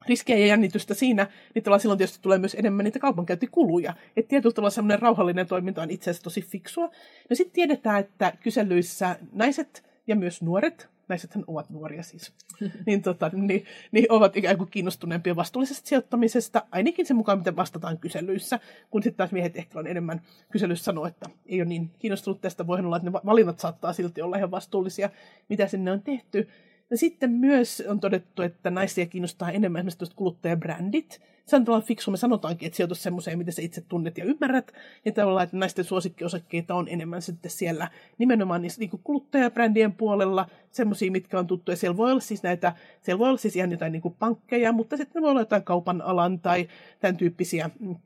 [0.09, 3.95] riskejä ja jännitystä siinä, niin silloin tietysti tulee myös enemmän niitä kaupankäyntikuluja.
[4.17, 6.91] Että tietyllä tavalla semmoinen rauhallinen toiminta on itse asiassa tosi fiksua.
[7.31, 12.33] No sitten tiedetään, että kyselyissä naiset ja myös nuoret naisethan ovat nuoria siis,
[12.87, 17.99] niin, tota, niin, niin ovat ikään kuin kiinnostuneempia vastuullisesta sijoittamisesta, ainakin sen mukaan, miten vastataan
[17.99, 20.21] kyselyissä, kun sitten taas miehet ehkä on enemmän
[20.53, 24.23] kyselyssä sanoa, että ei ole niin kiinnostunut tästä, voi olla, että ne valinnat saattaa silti
[24.23, 25.11] olla ihan vastuullisia,
[25.49, 26.49] mitä sinne on tehty.
[26.91, 31.21] Ja sitten myös on todettu, että naisia kiinnostaa enemmän esimerkiksi kuluttajabrändit.
[31.47, 34.73] Se on tavallaan fiksu, me sanotaankin, että sijoitus semmoiseen, miten sä itse tunnet ja ymmärrät.
[35.05, 41.11] Ja tavallaan, että naisten suosikkiosakkeita on enemmän sitten siellä nimenomaan niissä niin kuluttajabrändien puolella, semmoisia,
[41.11, 41.77] mitkä on tuttuja.
[41.77, 42.73] Siellä voi olla siis näitä,
[43.03, 46.41] siellä voi olla siis ihan jotain niin pankkeja, mutta sitten voi olla jotain kaupan alan
[46.41, 46.69] tai
[47.01, 47.97] tämän tyyppisiä mm,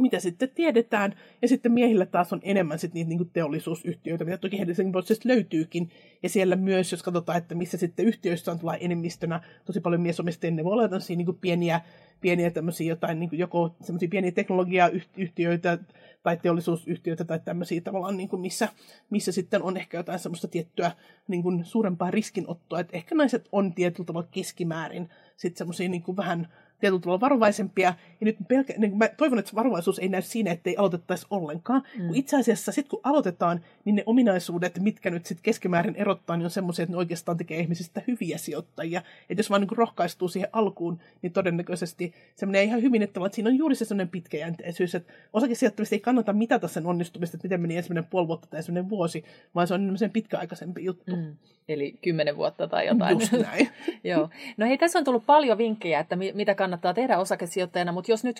[0.00, 1.14] mitä sitten tiedetään.
[1.42, 5.90] Ja sitten miehillä taas on enemmän sitten niitä niin teollisuusyhtiöitä, mitä toki Helsingin prosessista löytyykin.
[6.22, 10.54] Ja siellä myös, jos katsotaan, että missä sitten yhtiöissä on tulla enemmistönä tosi paljon miesomistajia,
[10.54, 11.80] ne voi olla niin pieniä,
[12.20, 15.78] pieniä tämmöisiä jotain, niin joko semmoisia pieniä teknologiayhtiöitä
[16.22, 18.68] tai teollisuusyhtiöitä tai tämmöisiä tavallaan, niin kuin missä,
[19.10, 20.92] missä sitten on ehkä jotain semmoista tiettyä
[21.28, 22.80] niin kuin suurempaa riskinottoa.
[22.80, 26.48] Että ehkä naiset on tietyllä tavalla keskimäärin sitten semmoisia niin vähän
[26.80, 27.94] tietyllä tavalla varovaisempia.
[28.20, 31.82] Ja nyt pelkä, niin mä toivon, että varovaisuus ei näy siinä, että ei aloitettaisi ollenkaan.
[31.98, 32.06] Mm.
[32.06, 36.44] Kun itse asiassa sitten kun aloitetaan, niin ne ominaisuudet, mitkä nyt sitten keskimäärin erottaa, niin
[36.44, 39.02] on semmoisia, että ne oikeastaan tekee ihmisistä hyviä sijoittajia.
[39.30, 43.34] Että jos vaan niin rohkaistuu siihen alkuun, niin todennäköisesti se menee ihan hyvin, että, että
[43.34, 47.60] siinä on juuri se semmoinen pitkäjänteisyys, että osakesijoittamista ei kannata mitata sen onnistumista, että miten
[47.60, 49.24] meni ensimmäinen puoli vuotta tai ensimmäinen vuosi,
[49.54, 51.16] vaan se on sen pitkäaikaisempi juttu.
[51.16, 51.36] Mm.
[51.68, 53.20] Eli kymmenen vuotta tai jotain.
[53.20, 53.68] Just näin.
[54.04, 54.30] Joo.
[54.56, 58.38] No hei, tässä on tullut paljon vinkkejä, että mitä kannattaa tehdä osakesijoittajana, mutta jos nyt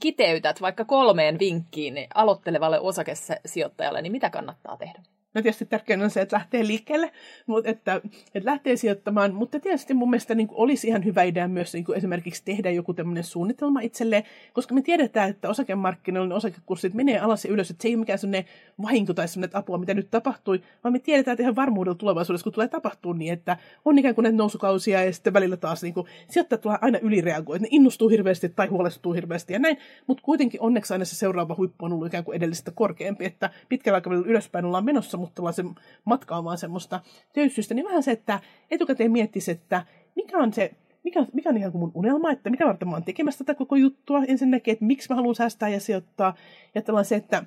[0.00, 5.02] kiteytät vaikka kolmeen vinkkiin aloittelevalle osakesijoittajalle, niin mitä kannattaa tehdä?
[5.34, 7.12] No tietysti tärkeää on se, että lähtee liikkeelle,
[7.46, 8.00] mutta että,
[8.34, 9.34] että lähtee sijoittamaan.
[9.34, 12.70] Mutta tietysti mun mielestä niin kuin olisi ihan hyvä idea myös niin kuin esimerkiksi tehdä
[12.70, 17.82] joku tämmöinen suunnitelma itselleen, koska me tiedetään, että osakemarkkinoilla osakekurssit menee alas ja ylös, että
[17.82, 18.44] se ei ole mikään sellainen
[18.82, 22.52] vahinko tai sellainen apua, mitä nyt tapahtui, vaan me tiedetään, että ihan varmuudella tulevaisuudessa, kun
[22.52, 26.06] tulee tapahtuu niin, että on ikään kuin näitä nousukausia ja sitten välillä taas niin kuin,
[26.28, 30.60] sijoittajat tulee aina ylireagoi, että ne innostuu hirveästi tai huolestuu hirveästi ja näin, mutta kuitenkin
[30.60, 34.64] onneksi aina se seuraava huippu on ollut ikään kuin edellistä korkeampi, että pitkällä aikavälillä ylöspäin
[34.64, 35.64] ollaan menossa, mutta se
[36.04, 37.00] matka on vaan semmoista
[37.34, 40.70] töysystä, niin vähän se, että etukäteen miettisi, että mikä on se
[41.04, 43.76] mikä, mikä on ihan kuin mun unelma, että mitä varten mä oon tekemässä tätä koko
[43.76, 44.24] juttua.
[44.24, 46.34] Ensinnäkin, että miksi mä haluan säästää ja sijoittaa.
[46.74, 47.44] Ja tällainen se, että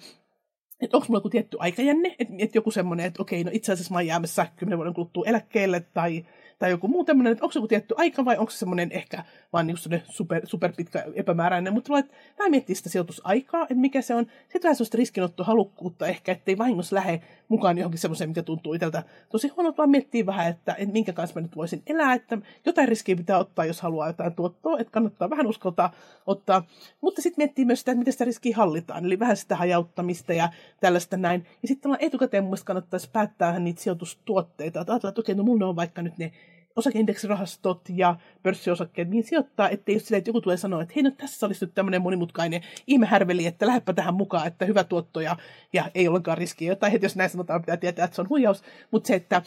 [0.81, 3.93] että onko mulla joku tietty aikajänne, että, että joku semmoinen, että okei, no itse asiassa
[3.93, 6.25] mä oon jäämässä kymmenen vuoden kuluttua eläkkeelle, tai
[6.59, 9.23] tai joku muu tämmöinen, että onko se joku tietty aika vai onko se semmoinen ehkä
[9.53, 9.77] vaan niin
[10.09, 14.25] super, super pitkä epämääräinen, mutta tulee, että vähän miettiä sitä sijoitusaikaa, että mikä se on.
[14.25, 19.47] Sitten vähän sellaista riskinottohalukkuutta ehkä, ettei vahingossa lähde mukaan johonkin semmoiseen, mikä tuntuu itseltä tosi
[19.47, 23.15] huonolta, vaan miettii vähän, että, että minkä kanssa mä nyt voisin elää, että jotain riskiä
[23.15, 25.93] pitää ottaa, jos haluaa jotain tuottoa, että kannattaa vähän uskaltaa
[26.27, 26.67] ottaa,
[27.01, 30.49] mutta sitten miettii myös sitä, että miten sitä riskiä hallitaan, eli vähän sitä hajauttamista ja
[30.81, 31.45] tällaista näin.
[31.61, 35.75] Ja sitten etukäteen mun kannattaisi päättää niitä sijoitustuotteita, että ajatellaan, että okei, no mulla on
[35.75, 36.31] vaikka nyt ne
[36.75, 41.11] osakeindeksirahastot ja pörssiosakkeet, niin sijoittaa, ettei just silleen, että joku tulee sanoa, että hei, no
[41.11, 45.37] tässä olisi nyt tämmöinen monimutkainen ihmehärveli, että lähdepä tähän mukaan, että hyvä tuotto ja,
[45.73, 46.75] ja ei ollenkaan riskiä.
[46.75, 48.63] Tai heti jos näin sanotaan, pitää tietää, että se on huijaus.
[48.91, 49.41] Mutta se, että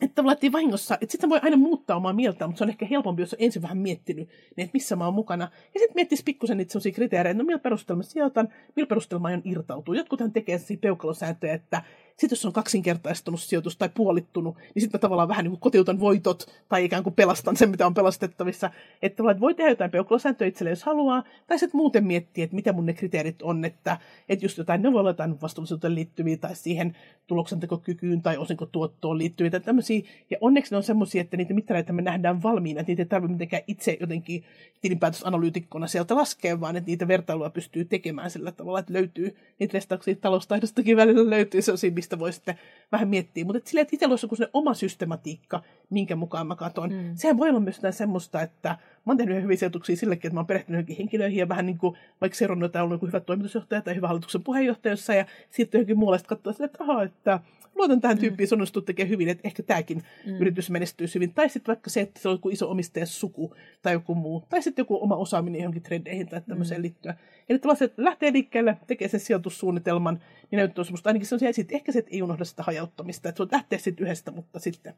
[0.00, 2.86] että tavallaan että vahingossa, että sitten voi aina muuttaa omaa mieltä, mutta se on ehkä
[2.86, 5.44] helpompi, jos on ensin vähän miettinyt, niin että missä mä oon mukana.
[5.44, 9.28] Ja sitten miettisi pikkusen niitä sellaisia kriteerejä, no millä perusteella mä sijoitan, millä perusteella mä
[9.28, 9.94] aion irtautua.
[9.94, 11.82] Jotkutan tekee sellaisia peukalosääntöjä, että
[12.18, 16.00] sitten jos on kaksinkertaistunut sijoitus tai puolittunut, niin sitten mä tavallaan vähän niin kuin kotiutan
[16.00, 18.70] voitot tai ikään kuin pelastan sen, mitä on pelastettavissa.
[19.02, 22.86] Että voi tehdä jotain peukalosääntöä itselle, jos haluaa, tai sitten muuten miettiä, että mitä mun
[22.86, 23.98] ne kriteerit on, että,
[24.28, 26.96] että just jotain, ne voi olla jotain vastuullisuuteen liittyviä tai siihen
[27.26, 30.02] tuloksentekokykyyn tai osinkotuottoon liittyviä tai tämmöisiä.
[30.30, 33.32] Ja onneksi ne on semmoisia, että niitä mittareita me nähdään valmiina, että niitä ei tarvitse
[33.32, 34.44] mitenkään itse jotenkin
[34.80, 40.16] tilinpäätösanalyytikkona sieltä laskea, vaan että niitä vertailua pystyy tekemään sillä tavalla, että löytyy niitä testauksia
[40.16, 42.54] taloustaidostakin välillä löytyy sellaisia, mistä voi sitten
[42.92, 43.44] vähän miettiä.
[43.44, 46.92] Mutta silleen, että itsellä olisi joku oma systematiikka, minkä mukaan mä katson.
[46.92, 47.12] Mm.
[47.14, 50.40] Sehän voi olla myös jotain semmoista, että mä oon tehnyt hyviä sijoituksia sillekin, että mä
[50.40, 53.82] oon perehtynyt johonkin henkilöihin ja vähän niin kuin, vaikka seurannut, että on ollut hyvä toimitusjohtaja
[53.82, 57.40] tai hyvä hallituksen puheenjohtaja ja sitten johonkin muualle katsoa sille, että aha, että
[57.74, 58.20] luotan tähän mm.
[58.20, 60.36] tyyppiin, se onnistuu tekemään hyvin, että ehkä tämäkin mm.
[60.40, 61.34] yritys menestyy hyvin.
[61.34, 64.44] Tai sitten vaikka se, että se on joku iso suku tai joku muu.
[64.48, 66.82] Tai sitten joku oma osaaminen johonkin trendeihin tai tämmöiseen mm.
[66.82, 67.14] liittyen.
[67.48, 71.92] Eli tällaiset lähtee liikkeelle, tekee sen sijoitussuunnitelman, niin näyttää semmoista ainakin se on että ehkä
[71.92, 74.94] se, että ei unohda sitä hajauttamista, että se on lähteä sitten yhdestä, mutta sitten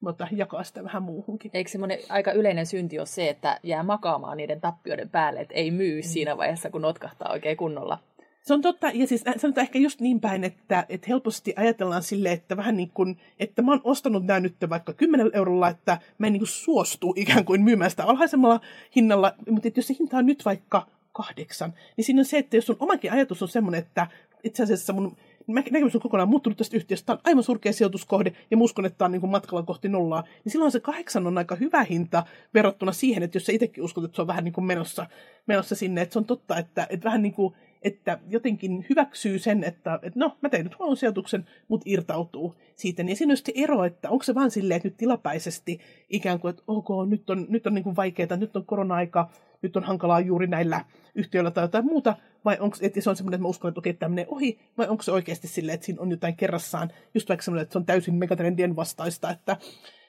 [0.00, 1.50] mutta jakaa sitä vähän muuhunkin.
[1.54, 5.70] Eikö semmoinen aika yleinen synti ole se, että jää makaamaan niiden tappioiden päälle, että ei
[5.70, 6.06] myy mm.
[6.06, 7.98] siinä vaiheessa, kun notkahtaa oikein kunnolla?
[8.46, 12.32] Se on totta, ja siis sanotaan ehkä just niin päin, että, että helposti ajatellaan sille,
[12.32, 16.26] että vähän niin kuin, että mä oon ostanut nämä nyt vaikka 10 eurolla, että mä
[16.26, 18.60] en niin kuin suostu ikään kuin myymään sitä alhaisemmalla
[18.96, 22.66] hinnalla, mutta jos se hinta on nyt vaikka kahdeksan, niin siinä on se, että jos
[22.66, 24.06] sun omakin ajatus on semmoinen, että
[24.44, 25.16] itse asiassa mun
[25.46, 27.12] näkemys on kokonaan muuttunut tästä yhtiöstä.
[27.12, 30.24] On aivan surkea sijoituskohde ja uskon, että tämä on niin kuin matkalla kohti nollaa.
[30.44, 34.04] Niin silloin se kahdeksan on aika hyvä hinta verrattuna siihen, että jos sä itsekin uskot,
[34.04, 35.06] että se on vähän niin kuin menossa,
[35.46, 36.02] menossa sinne.
[36.02, 37.54] Että se on totta, että, että vähän niin kuin
[37.86, 43.02] että jotenkin hyväksyy sen, että, että no, mä tein nyt huonon sijoituksen, mutta irtautuu siitä.
[43.02, 45.80] Niin siinä on sitten ero, että onko se vaan silleen, että nyt tilapäisesti
[46.10, 49.30] ikään kuin, että ok, nyt on, nyt on niin kuin vaikeaa, nyt on korona-aika,
[49.62, 50.84] nyt on hankalaa juuri näillä
[51.14, 53.94] yhtiöillä tai jotain muuta, vai onko että se on semmoinen, että mä uskon, että okei,
[53.94, 57.42] tämä menee ohi, vai onko se oikeasti silleen, että siinä on jotain kerrassaan, just vaikka
[57.42, 59.56] semmoinen, että se on täysin megatrendien vastaista, että,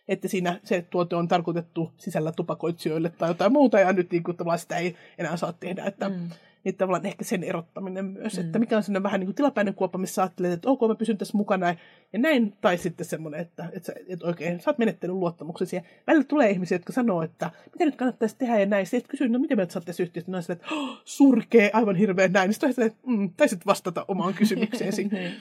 [0.08, 4.38] että siinä se tuote on tarkoitettu sisällä tupakoitsijoille tai jotain muuta, ja nyt niin kuin,
[4.58, 6.30] sitä ei enää saa tehdä, että mm
[6.68, 8.46] niin tavallaan ehkä sen erottaminen myös, mm.
[8.46, 11.18] että mikä on sellainen vähän niin kuin tilapäinen kuoppa, missä ajattelet, että ok, mä pysyn
[11.18, 11.76] tässä mukana
[12.14, 15.76] ja näin, tai sitten semmoinen, että, että, että oikein sä oot menettänyt luottamuksesi.
[15.76, 18.86] Ja välillä tulee ihmisiä, jotka sanoo, että mitä nyt kannattaisi tehdä ja näin.
[18.86, 20.32] Sitten kysyy, no miten me saatte yhtiöstä?
[20.32, 22.54] No että oh, surkee, aivan hirveän näin.
[22.54, 25.04] Sitten että mm, taisit vastata omaan kysymykseesi.
[25.12, 25.32] niin,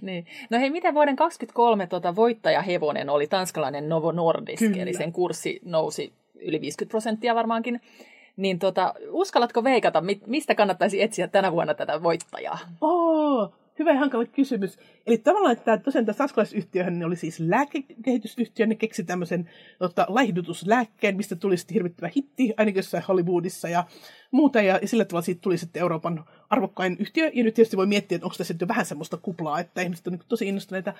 [0.00, 0.26] niin.
[0.50, 4.82] No hei, miten vuoden 2023 tota, voittajahevonen oli tanskalainen Novo Nordisk, Kyllä.
[4.82, 7.80] eli sen kurssi nousi yli 50 prosenttia varmaankin.
[8.36, 12.58] Niin tota, uskallatko veikata, mistä kannattaisi etsiä tänä vuonna tätä voittajaa?
[12.80, 14.78] Oh, hyvä ja hankala kysymys.
[15.06, 21.36] Eli tavallaan, että tosiaan tämä saksalaisyhtiöhän oli siis lääkekehitysyhtiö, ne keksi tämmöisen tota, laihdutuslääkkeen, mistä
[21.36, 23.84] tuli sitten hirvittävä hitti, ainakin jossain Hollywoodissa ja
[24.30, 27.86] muuta, ja, ja sillä tavalla siitä tuli sitten Euroopan arvokkain yhtiö, ja nyt tietysti voi
[27.86, 30.94] miettiä, että onko tässä jo vähän semmoista kuplaa, että ihmiset on niin tosi innostuneita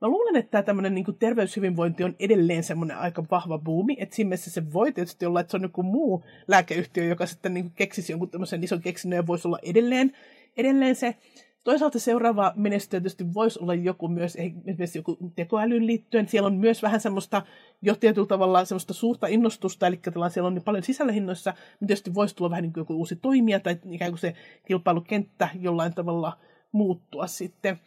[0.00, 4.28] Mä luulen, että tämä tämmöinen niin terveyshyvinvointi on edelleen semmoinen aika vahva buumi, että siinä
[4.28, 8.12] mielessä se voi tietysti olla, että se on joku muu lääkeyhtiö, joka sitten niin keksisi
[8.12, 10.12] jonkun tämmöisen ison keksinnön ja voisi olla edelleen,
[10.56, 11.16] edelleen se.
[11.64, 16.28] Toisaalta seuraava menestyjä tietysti voisi olla joku myös, esimerkiksi joku tekoälyyn liittyen.
[16.28, 17.42] Siellä on myös vähän semmoista
[17.82, 22.36] jo tietyllä tavalla semmoista suurta innostusta, eli siellä on niin paljon sisällähinnoissa, mutta tietysti voisi
[22.36, 24.34] tulla vähän niin kuin joku uusi toimija tai ikään kuin se
[24.66, 26.38] kilpailukenttä jollain tavalla
[26.72, 27.78] muuttua sitten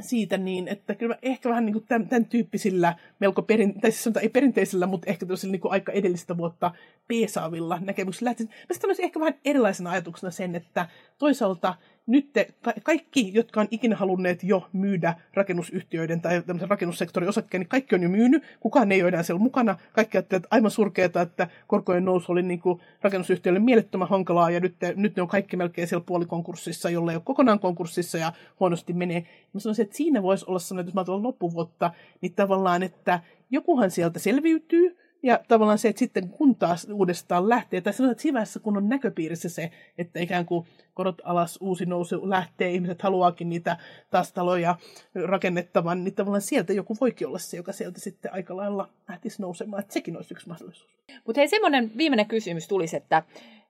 [0.00, 4.04] siitä niin, että kyllä ehkä vähän niin kuin tämän, tämän tyyppisillä melko perin, tai siis
[4.04, 6.70] sanotaan, ei perinteisillä, mutta ehkä niin kuin aika edellistä vuotta
[7.08, 8.52] peesaavilla näkemyksillä lähtisin.
[8.68, 10.88] Mä sitten ehkä vähän erilaisena ajatuksena sen, että
[11.18, 11.74] toisaalta
[12.08, 12.48] nyt te,
[12.82, 18.08] kaikki, jotka on ikinä halunneet jo myydä rakennusyhtiöiden tai rakennussektorin osakkeen, niin kaikki on jo
[18.08, 18.42] myynyt.
[18.60, 19.76] Kukaan ei ole enää siellä mukana.
[19.92, 22.60] Kaikki ajattelevat, että aivan surkeata, että korkojen nousu oli niin
[23.02, 27.16] rakennusyhtiöille mielettömän hankalaa ja nyt, te, nyt ne on kaikki melkein siellä puolikonkurssissa, jolle ei
[27.16, 29.26] ole kokonaan konkurssissa ja huonosti menee.
[29.52, 31.90] Mä sanoisin, että siinä voisi olla sellainen, että jos mä loppuvuotta,
[32.20, 37.80] niin tavallaan, että jokuhan sieltä selviytyy, ja tavallaan se, että sitten kun taas uudestaan lähtee,
[37.80, 42.30] tai sanotaan, että vaiheessa, kun on näköpiirissä se, että ikään kuin korot alas, uusi nousu
[42.30, 43.76] lähtee, ihmiset haluaakin niitä
[44.10, 44.76] taas taloja
[45.24, 49.80] rakennettavan, niin tavallaan sieltä joku voikin olla se, joka sieltä sitten aika lailla lähtisi nousemaan.
[49.80, 50.98] Että sekin olisi yksi mahdollisuus.
[51.26, 53.22] Mutta hei, semmoinen viimeinen kysymys tulisi, että,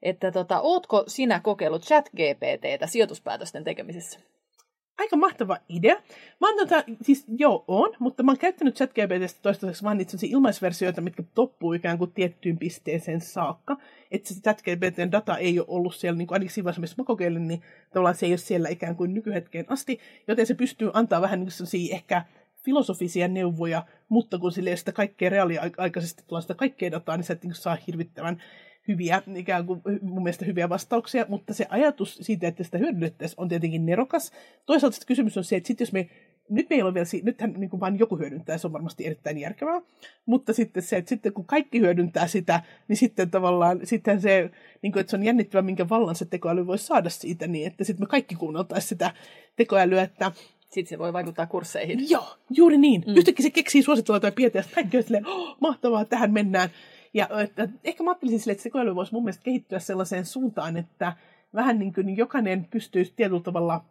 [0.03, 4.21] että tota, ootko sinä kokeillut chat GPTtä sijoituspäätösten tekemisessä?
[4.99, 5.95] Aika mahtava idea.
[6.41, 11.01] Mä oon tota, siis joo, on, mutta mä oon käyttänyt ChatGPTstä toistaiseksi vaan niitä ilmaisversioita,
[11.01, 13.77] mitkä toppuu ikään kuin tiettyyn pisteeseen saakka.
[14.11, 17.05] Että se ChatGPTn data ei ole ollut siellä, niin kuin ainakin siinä vaiheessa, missä mä
[17.05, 21.21] kokeilin, niin tavallaan se ei ole siellä ikään kuin nykyhetkeen asti, joten se pystyy antaa
[21.21, 22.25] vähän niin kuin ehkä
[22.65, 27.43] filosofisia neuvoja, mutta kun sille sitä kaikkea reaaliaikaisesti tulee sitä kaikkea dataa, niin sä et
[27.43, 28.43] niin saa hirvittävän
[28.89, 33.49] hyviä, ikään kuin mun mielestä hyviä vastauksia, mutta se ajatus siitä, että sitä hyödynnettäisiin, on
[33.49, 34.33] tietenkin nerokas.
[34.67, 36.11] Toisaalta sitten kysymys on se, että sit jos me
[36.51, 39.81] nyt meillä on vielä, nythän niin kuin vain joku hyödyntää, se on varmasti erittäin järkevää,
[40.27, 44.51] mutta sitten se, että sitten kun kaikki hyödyntää sitä, niin sitten tavallaan, sitten se,
[44.83, 47.85] niin kuin, että se on jännittävä, minkä vallan se tekoäly voi saada siitä, niin että
[47.85, 49.15] sitten me kaikki kuunneltaisiin sitä
[49.57, 50.33] tekoälyä, että
[50.69, 52.11] sitten se voi vaikuttaa kursseihin.
[52.11, 53.05] Joo, juuri niin.
[53.07, 53.17] Mm.
[53.17, 56.71] Yhtäkkiä se keksii suositella tai piirteä, että kaikki on silleen, oh, mahtavaa, tähän mennään.
[57.15, 61.17] Ja että ehkä mä ajattelisin sille, että sekoilu voisi mun mielestä kehittyä sellaiseen suuntaan, että
[61.55, 63.85] vähän niin kuin jokainen pystyisi tietyllä tavalla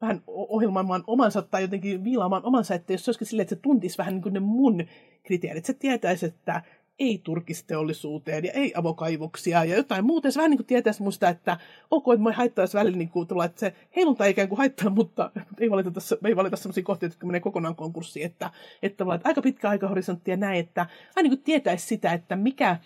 [0.00, 3.98] vähän ohjelmaamaan omansa tai jotenkin viilaamaan omansa, että jos se olisikin silleen, että se tuntisi
[3.98, 4.84] vähän niin kuin ne mun
[5.22, 6.62] kriteerit, se tietäisi, että
[6.98, 10.30] ei turkisteollisuuteen ja ei avokaivoksia ja jotain muuta.
[10.30, 11.56] Se vähän niin kuin tietäisi musta, että
[11.90, 15.30] ok, että mä haittaisi välillä niin kuin tulla, että se heilunta ikään kuin haittaa, mutta
[15.60, 18.26] ei valita, tässä, ei valita sellaisia kohtia, jotka menee kokonaan konkurssiin.
[18.26, 18.50] Että,
[18.82, 20.86] että, että aika pitkä aikahorisontti ja näin, että
[21.16, 22.76] aina niin kuin tietäisi sitä, että mikä,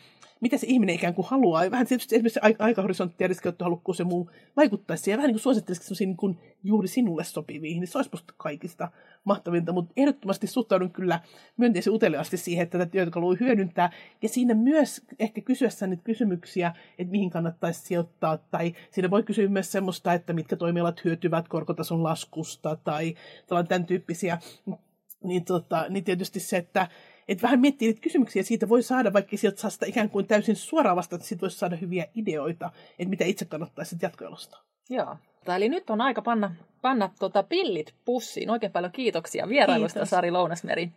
[0.40, 1.70] mitä se ihminen ikään kuin haluaa.
[1.70, 5.18] Vähän tietysti esimerkiksi aikahorisontti ja riskiottohalukkuus ja muu vaikuttaisi siihen.
[5.18, 8.90] Vähän niin kuin suosittelisikin niin kuin juuri sinulle sopiviin, niin se olisi musta kaikista
[9.24, 9.72] mahtavinta.
[9.72, 11.20] Mutta ehdottomasti suhtaudun kyllä
[11.56, 13.90] myönteisen uteliaasti siihen, että tätä työkalua hyödyntää.
[14.22, 18.36] Ja siinä myös ehkä kysyessä niitä kysymyksiä, että mihin kannattaisi sijoittaa.
[18.36, 23.14] Tai siinä voi kysyä myös semmoista, että mitkä toimialat hyötyvät korkotason laskusta tai
[23.68, 24.38] tämän tyyppisiä.
[25.24, 26.88] Niin, tota, niin tietysti se, että
[27.28, 30.56] että vähän miettii niitä kysymyksiä, siitä voi saada, vaikka sieltä saa sitä ikään kuin täysin
[30.56, 34.62] suoraan vasta, että siitä voisi saada hyviä ideoita, että mitä itse kannattaisi jatkojalostaa.
[34.90, 35.16] Joo.
[35.56, 38.50] Eli nyt on aika panna, panna tota pillit pussiin.
[38.50, 40.10] Oikein paljon kiitoksia vierailusta, Kiitos.
[40.10, 40.90] Sari Lounasmeri.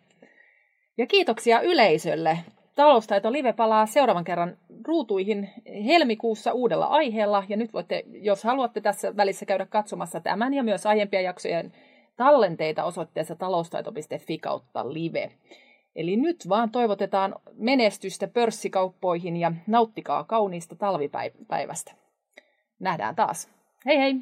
[0.98, 2.40] Ja kiitoksia yleisölle.
[2.76, 4.58] Taloustaito Live palaa seuraavan kerran
[4.88, 5.50] ruutuihin
[5.86, 7.44] helmikuussa uudella aiheella.
[7.50, 11.74] Ja nyt voitte, jos haluatte tässä välissä käydä katsomassa tämän ja myös aiempia jaksojen
[12.18, 15.32] tallenteita osoitteessa taloustaito.fi kautta live.
[15.96, 21.96] Eli nyt vaan toivotetaan menestystä pörssikauppoihin ja nauttikaa kauniista talvipäivästä.
[22.80, 23.50] Nähdään taas.
[23.86, 24.16] Hei hei!